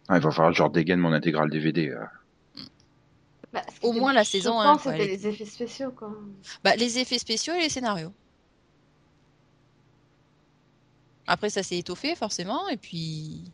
Ah, 0.09 0.17
il 0.19 0.23
va 0.23 0.31
falloir 0.31 0.53
que 0.53 0.59
je 0.59 0.63
redégaine 0.63 1.01
mon 1.01 1.13
intégral 1.13 1.49
DVD. 1.51 1.89
euh. 1.91 2.05
Bah, 3.53 3.63
Au 3.83 3.93
moins 3.93 4.13
la 4.13 4.25
saison 4.25 4.53
choquant, 4.59 4.71
un, 4.73 4.79
quoi, 4.79 4.93
C'était 4.93 5.07
les 5.07 5.27
effets 5.29 5.45
spéciaux, 5.47 5.91
quoi. 5.93 6.13
Bah, 6.65 6.77
les 6.77 6.99
effets 6.99 7.19
spéciaux 7.19 7.55
et 7.55 7.61
les 7.63 7.69
scénarios. 7.69 8.13
Après 11.27 11.51
ça 11.51 11.63
s'est 11.63 11.79
étoffé 11.79 12.15
forcément 12.15 12.69
et 12.69 12.77
puis 12.77 13.51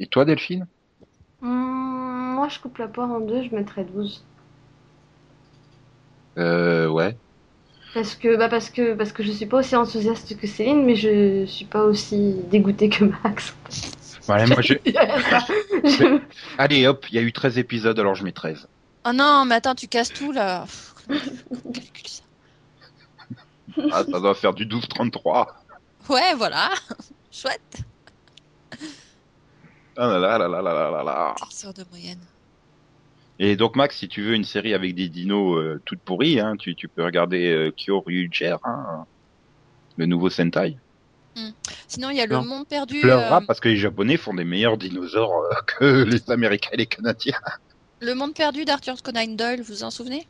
Et 0.00 0.06
toi, 0.06 0.24
Delphine? 0.24 0.66
Hum, 1.42 2.34
moi, 2.34 2.48
je 2.48 2.58
coupe 2.58 2.78
la 2.78 2.88
poire 2.88 3.10
en 3.10 3.20
deux, 3.20 3.42
je 3.42 3.54
mettrais 3.54 3.84
12. 3.84 4.24
Euh, 6.38 6.88
ouais. 6.88 7.16
Parce 7.94 8.14
que, 8.14 8.36
bah 8.36 8.48
parce 8.48 8.70
que, 8.70 8.94
parce 8.94 9.12
que 9.12 9.22
je 9.22 9.32
suis 9.32 9.46
pas 9.46 9.58
aussi 9.58 9.74
enthousiaste 9.74 10.38
que 10.38 10.46
Céline, 10.46 10.84
mais 10.84 10.94
je 10.94 11.46
suis 11.46 11.64
pas 11.64 11.82
aussi 11.84 12.36
dégoûtée 12.50 12.88
que 12.88 13.04
Max. 13.04 13.54
Voilà, 14.26 14.46
moi, 14.46 14.60
je... 14.60 14.74
Allez, 16.58 16.86
hop, 16.86 17.06
il 17.08 17.14
y 17.14 17.18
a 17.18 17.22
eu 17.22 17.32
13 17.32 17.58
épisodes, 17.58 17.98
alors 17.98 18.14
je 18.14 18.24
mets 18.24 18.32
13. 18.32 18.68
Oh 19.06 19.12
non, 19.12 19.44
mais 19.46 19.54
attends, 19.54 19.74
tu 19.74 19.88
casses 19.88 20.12
tout 20.12 20.32
là. 20.32 20.66
Ah, 23.90 24.04
ça 24.04 24.20
doit 24.20 24.34
faire 24.34 24.52
du 24.52 24.66
12-33. 24.66 25.46
Ouais, 26.08 26.34
voilà. 26.36 26.70
Chouette. 27.30 27.77
Ah 30.00 30.06
là 30.06 30.38
là 30.38 30.38
là 30.38 30.48
là 30.48 30.62
là 30.62 30.90
là 30.90 31.02
là. 31.02 31.72
de 31.72 31.84
moyenne. 31.90 32.20
Et 33.40 33.56
donc 33.56 33.74
Max, 33.74 33.96
si 33.96 34.06
tu 34.06 34.22
veux 34.22 34.34
une 34.34 34.44
série 34.44 34.72
avec 34.72 34.94
des 34.94 35.08
dinos 35.08 35.58
euh, 35.58 35.82
toutes 35.84 35.98
pourries, 35.98 36.38
hein, 36.38 36.56
tu, 36.56 36.74
peux 36.86 37.04
regarder 37.04 37.52
euh, 37.52 37.72
Kyoryuger, 37.76 38.56
hein, 38.62 39.06
le 39.96 40.06
nouveau 40.06 40.30
Sentai. 40.30 40.76
Hmm. 41.36 41.50
Sinon, 41.88 42.10
il 42.10 42.16
y 42.16 42.20
a 42.20 42.26
le 42.26 42.40
monde 42.40 42.66
perdu. 42.68 43.00
Pleurera 43.00 43.38
euh, 43.38 43.46
parce 43.46 43.58
que 43.58 43.68
les 43.68 43.76
Japonais 43.76 44.16
font 44.16 44.34
des 44.34 44.44
meilleurs 44.44 44.76
dinosaures 44.76 45.42
euh, 45.50 45.54
que 45.66 46.04
les 46.04 46.30
Américains 46.30 46.70
et 46.74 46.76
les 46.76 46.86
Canadiens. 46.86 47.40
Le 48.00 48.14
monde 48.14 48.34
perdu 48.34 48.64
d'Arthur 48.64 49.02
Conan 49.02 49.26
Doyle, 49.26 49.62
vous 49.62 49.74
vous 49.74 49.82
en 49.82 49.90
souvenez? 49.90 50.28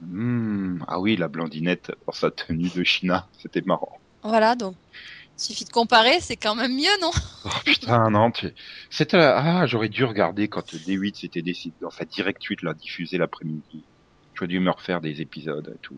Hmm. 0.00 0.78
Ah 0.86 1.00
oui, 1.00 1.16
la 1.16 1.26
blondinette 1.26 1.90
dans 2.06 2.12
sa 2.12 2.30
tenue 2.30 2.70
de 2.70 2.84
China, 2.84 3.26
c'était 3.42 3.62
marrant. 3.62 3.98
Voilà, 4.22 4.54
donc 4.54 4.74
suffit 5.38 5.64
de 5.64 5.70
comparer, 5.70 6.20
c'est 6.20 6.36
quand 6.36 6.54
même 6.54 6.74
mieux, 6.74 7.00
non? 7.00 7.10
Oh 7.44 7.50
putain, 7.64 8.10
non, 8.10 8.30
tu... 8.30 8.52
c'était 8.90 9.16
ah, 9.16 9.66
j'aurais 9.66 9.88
dû 9.88 10.04
regarder 10.04 10.48
quand 10.48 10.74
D8 10.74 11.20
s'était 11.20 11.42
décidé, 11.42 11.76
enfin 11.84 12.04
Direct 12.04 12.42
8 12.42 12.62
l'a 12.62 12.74
diffusé 12.74 13.16
l'après-midi. 13.16 13.84
J'aurais 14.34 14.48
dû 14.48 14.60
me 14.60 14.70
refaire 14.70 15.00
des 15.00 15.20
épisodes 15.20 15.72
et 15.74 15.78
tout. 15.80 15.96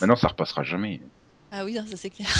Maintenant, 0.00 0.16
ça 0.16 0.28
repassera 0.28 0.62
jamais. 0.62 1.00
Ah 1.50 1.64
oui, 1.64 1.74
ça 1.74 1.96
c'est 1.96 2.10
clair. 2.10 2.28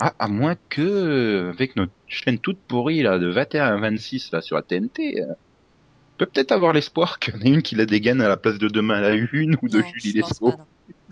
Ah, 0.00 0.12
à 0.18 0.26
moins 0.26 0.56
que, 0.70 0.82
euh, 0.82 1.50
avec 1.50 1.76
notre 1.76 1.92
chaîne 2.08 2.40
toute 2.40 2.58
pourrie, 2.58 3.02
là, 3.02 3.20
de 3.20 3.28
21 3.28 3.76
à 3.76 3.76
26, 3.76 4.32
là, 4.32 4.40
sur 4.40 4.56
la 4.56 4.62
TNT, 4.62 5.20
euh, 5.20 5.26
on 5.30 6.16
peut 6.18 6.26
peut-être 6.26 6.50
avoir 6.50 6.72
l'espoir 6.72 7.18
qu'il 7.20 7.32
y 7.34 7.36
en 7.36 7.40
ait 7.42 7.50
une 7.50 7.62
qui 7.62 7.76
la 7.76 7.86
dégaine 7.86 8.20
à 8.20 8.26
la 8.26 8.36
place 8.36 8.58
de 8.58 8.66
demain 8.66 8.96
à 8.96 9.00
la 9.00 9.14
une 9.14 9.56
ou 9.62 9.68
de 9.68 9.78
Non, 9.78 9.86
Julie 9.94 10.14
je 10.16 10.20
pense 10.20 10.40
pas, 10.40 10.46
non. 10.46 10.66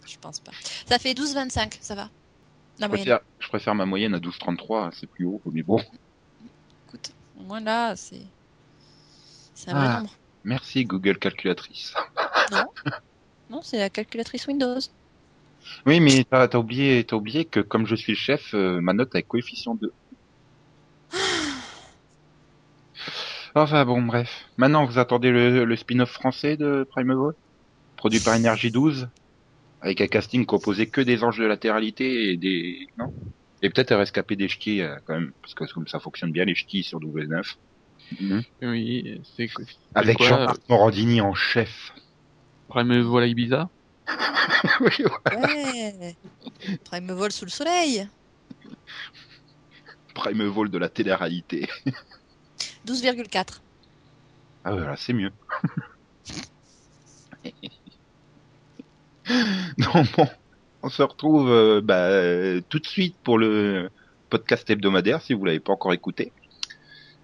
Je 0.05 0.16
pense 0.20 0.40
pas. 0.40 0.51
Ça 0.87 0.98
fait 0.98 1.12
12-25, 1.12 1.79
ça 1.81 1.94
va? 1.94 2.11
La 2.83 2.88
Je 2.88 2.92
préfère, 2.95 3.21
je 3.38 3.49
préfère 3.49 3.75
ma 3.77 3.87
moyenne 3.87 4.12
à 4.14 4.18
12,33, 4.18 4.90
c'est 4.92 5.07
plus 5.07 5.25
haut, 5.25 5.40
mais 5.53 5.62
bon. 5.62 5.81
Écoute, 6.88 7.12
au 7.38 7.45
moins 7.45 7.61
là, 7.61 7.95
c'est. 7.97 8.23
C'est 9.55 9.71
un 9.71 9.75
vrai 9.75 9.87
Ah. 9.88 9.97
nombre. 9.99 10.11
Merci 10.45 10.85
Google 10.85 11.18
Calculatrice. 11.18 11.95
Non 12.51 12.64
Non, 13.51 13.61
c'est 13.62 13.79
la 13.79 13.88
calculatrice 13.88 14.49
Windows. 14.49 14.81
Oui, 15.87 16.01
mais 16.01 16.25
t'as 16.29 16.49
as 16.53 16.57
oublié, 16.59 17.05
t'as 17.05 17.14
oublié 17.14 17.45
que 17.45 17.61
comme 17.61 17.87
je 17.87 17.95
suis 17.95 18.12
le 18.12 18.18
chef, 18.18 18.53
euh, 18.55 18.81
ma 18.81 18.92
note 18.95 19.14
avec 19.14 19.29
coefficient 19.29 19.77
2. 19.77 19.92
Enfin 23.55 23.85
bon, 23.85 24.03
bref. 24.03 24.47
Maintenant, 24.57 24.85
vous 24.87 24.99
attendez 24.99 25.31
le, 25.31 25.64
le 25.64 25.77
spin-off 25.77 26.11
français 26.11 26.57
de 26.57 26.85
Primeval, 26.90 27.35
produit 27.97 28.18
par 28.21 28.35
Énergie 28.35 28.71
12, 28.71 29.09
avec 29.83 30.01
un 30.01 30.07
casting 30.07 30.47
composé 30.47 30.88
que 30.88 31.01
des 31.01 31.25
anges 31.25 31.38
de 31.38 31.45
latéralité 31.45 32.33
et 32.33 32.37
des 32.37 32.87
non? 32.97 33.12
Et 33.61 33.71
peut-être 33.71 33.92
un 33.92 33.99
rescapé 33.99 34.35
des 34.35 34.49
ch'tis 34.49 34.81
euh, 34.81 34.97
quand 35.05 35.14
même, 35.14 35.33
parce 35.40 35.55
que 35.55 35.64
comme 35.73 35.87
ça 35.87 36.01
fonctionne 36.01 36.33
bien 36.33 36.45
les 36.45 36.55
ch'tis 36.55 36.83
sur 36.83 36.99
W9. 36.99 37.42
Oui, 38.62 39.21
c'est 39.37 39.49
Avec 39.95 40.16
quoi, 40.16 40.27
Jean-Marc 40.27 40.68
Morandini 40.68 41.21
en 41.21 41.35
chef. 41.35 41.92
Prime 42.68 43.01
voilà 43.03 43.27
Ibiza? 43.27 43.68
Oui, 44.81 44.88
ouais. 44.99 45.37
Ouais 45.37 46.16
Prime 46.85 47.12
vol 47.12 47.31
sous 47.33 47.45
le 47.45 47.51
soleil 47.51 48.09
Primeval 50.14 50.68
de 50.68 50.79
la 50.79 50.88
télé-réalité. 50.88 51.68
12,4. 52.87 53.61
Ah 54.64 54.73
voilà, 54.73 54.97
c'est 54.97 55.12
mieux. 55.12 55.33
non, 59.78 60.04
bon, 60.16 60.26
on 60.82 60.88
se 60.88 61.02
retrouve 61.02 61.50
euh, 61.50 61.80
bah, 61.82 62.06
euh, 62.08 62.61
tout 62.68 62.78
de 62.78 62.87
suite 62.87 63.16
pour 63.22 63.38
le 63.38 63.90
podcast 64.30 64.68
hebdomadaire 64.68 65.22
si 65.22 65.35
vous 65.35 65.44
l'avez 65.44 65.61
pas 65.61 65.72
encore 65.72 65.92
écouté. 65.92 66.32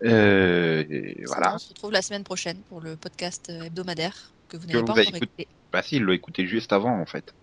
Euh, 0.04 0.84
et 0.88 1.24
voilà. 1.26 1.54
On 1.54 1.58
se 1.58 1.68
retrouve 1.70 1.92
la 1.92 2.02
semaine 2.02 2.24
prochaine 2.24 2.58
pour 2.68 2.80
le 2.80 2.96
podcast 2.96 3.50
hebdomadaire 3.50 4.32
que 4.48 4.56
vous 4.56 4.66
n'avez 4.66 4.84
pas 4.84 4.92
encore 4.92 4.98
écouté. 4.98 5.16
écouté. 5.24 5.48
Bah 5.72 5.82
si, 5.82 5.96
il 5.96 6.04
l'a 6.04 6.14
écouté 6.14 6.46
juste 6.46 6.72
avant 6.72 7.00
en 7.00 7.06
fait. 7.06 7.34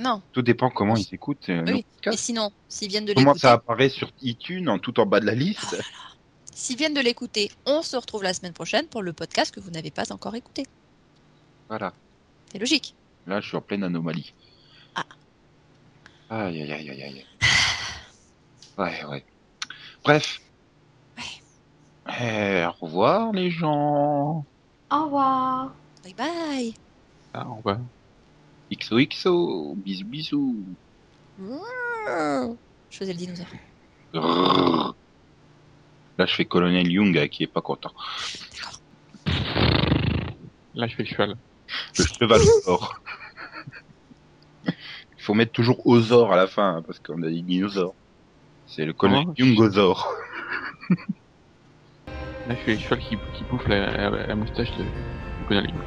Non. 0.00 0.22
Tout 0.32 0.42
dépend 0.42 0.70
comment 0.70 0.96
ils 0.96 1.14
écoutent. 1.14 1.48
Oui. 1.48 1.84
Et 2.06 2.16
sinon, 2.16 2.50
s'ils 2.68 2.88
viennent 2.88 3.04
de 3.04 3.12
Comment 3.12 3.32
l'écouter, 3.32 3.40
ça 3.40 3.52
apparaît 3.52 3.88
sur 3.88 4.10
iTunes 4.22 4.68
en 4.68 4.78
tout 4.78 4.98
en 4.98 5.06
bas 5.06 5.20
de 5.20 5.26
la 5.26 5.34
liste 5.34 5.76
s'ils 6.54 6.76
viennent 6.76 6.94
de 6.94 7.00
l'écouter, 7.00 7.50
on 7.66 7.82
se 7.82 7.96
retrouve 7.96 8.22
la 8.22 8.32
semaine 8.32 8.52
prochaine 8.52 8.86
pour 8.86 9.02
le 9.02 9.12
podcast 9.12 9.52
que 9.52 9.60
vous 9.60 9.70
n'avez 9.70 9.90
pas 9.90 10.12
encore 10.12 10.34
écouté. 10.34 10.64
Voilà. 11.68 11.92
C'est 12.50 12.58
logique. 12.58 12.94
Là, 13.26 13.40
je 13.40 13.48
suis 13.48 13.56
en 13.56 13.60
pleine 13.62 13.84
anomalie. 13.84 14.34
Ah. 14.94 15.04
Aïe, 16.30 16.62
aïe, 16.62 16.72
aïe, 16.72 16.90
aïe, 16.90 17.02
aïe. 17.02 17.26
Ouais, 18.76 19.04
ouais. 19.04 19.24
Bref. 20.02 20.40
Eh, 22.20 22.64
au 22.66 22.72
revoir, 22.84 23.32
les 23.32 23.50
gens. 23.50 24.44
Au 24.90 25.04
revoir. 25.04 25.72
Bye 26.02 26.14
bye. 26.14 26.74
Ah, 27.32 27.46
on 27.48 27.60
va. 27.60 27.78
XOXO. 28.72 29.74
Bisous, 29.76 30.04
bisous. 30.04 30.56
Je 31.38 32.56
faisais 32.90 33.12
le 33.12 33.18
dinosaure. 33.18 34.94
Là, 36.18 36.26
je 36.26 36.34
fais 36.34 36.44
Colonel 36.44 36.90
Young 36.92 37.16
euh, 37.16 37.26
qui 37.26 37.42
est 37.42 37.48
pas 37.48 37.60
content. 37.60 37.92
D'accord. 38.52 38.80
Là, 40.74 40.86
je 40.86 40.94
fais 40.94 41.02
le 41.02 41.08
cheval. 41.08 41.36
Le 41.98 42.04
cheval 42.04 42.40
or. 42.66 43.00
Il 45.24 45.26
faut 45.28 45.32
mettre 45.32 45.52
toujours 45.52 45.86
Ozor 45.86 46.34
à 46.34 46.36
la 46.36 46.46
fin, 46.46 46.76
hein, 46.76 46.82
parce 46.86 46.98
qu'on 46.98 47.22
a 47.22 47.30
dit 47.30 47.42
dinosaure. 47.42 47.96
C'est 48.66 48.84
le 48.84 48.92
Colonel 48.92 49.24
Oh. 49.26 49.32
Youngosaur. 49.38 50.06
Là, 52.46 52.54
je 52.54 52.60
fais 52.60 52.72
le 52.74 52.78
cheval 52.78 52.98
qui, 52.98 53.16
qui 53.32 53.44
bouffe 53.44 53.66
la, 53.66 54.10
la, 54.10 54.26
la 54.26 54.34
moustache 54.34 54.68
de, 54.76 54.84
Lim. 55.48 55.82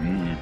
Hmm. 0.00 0.34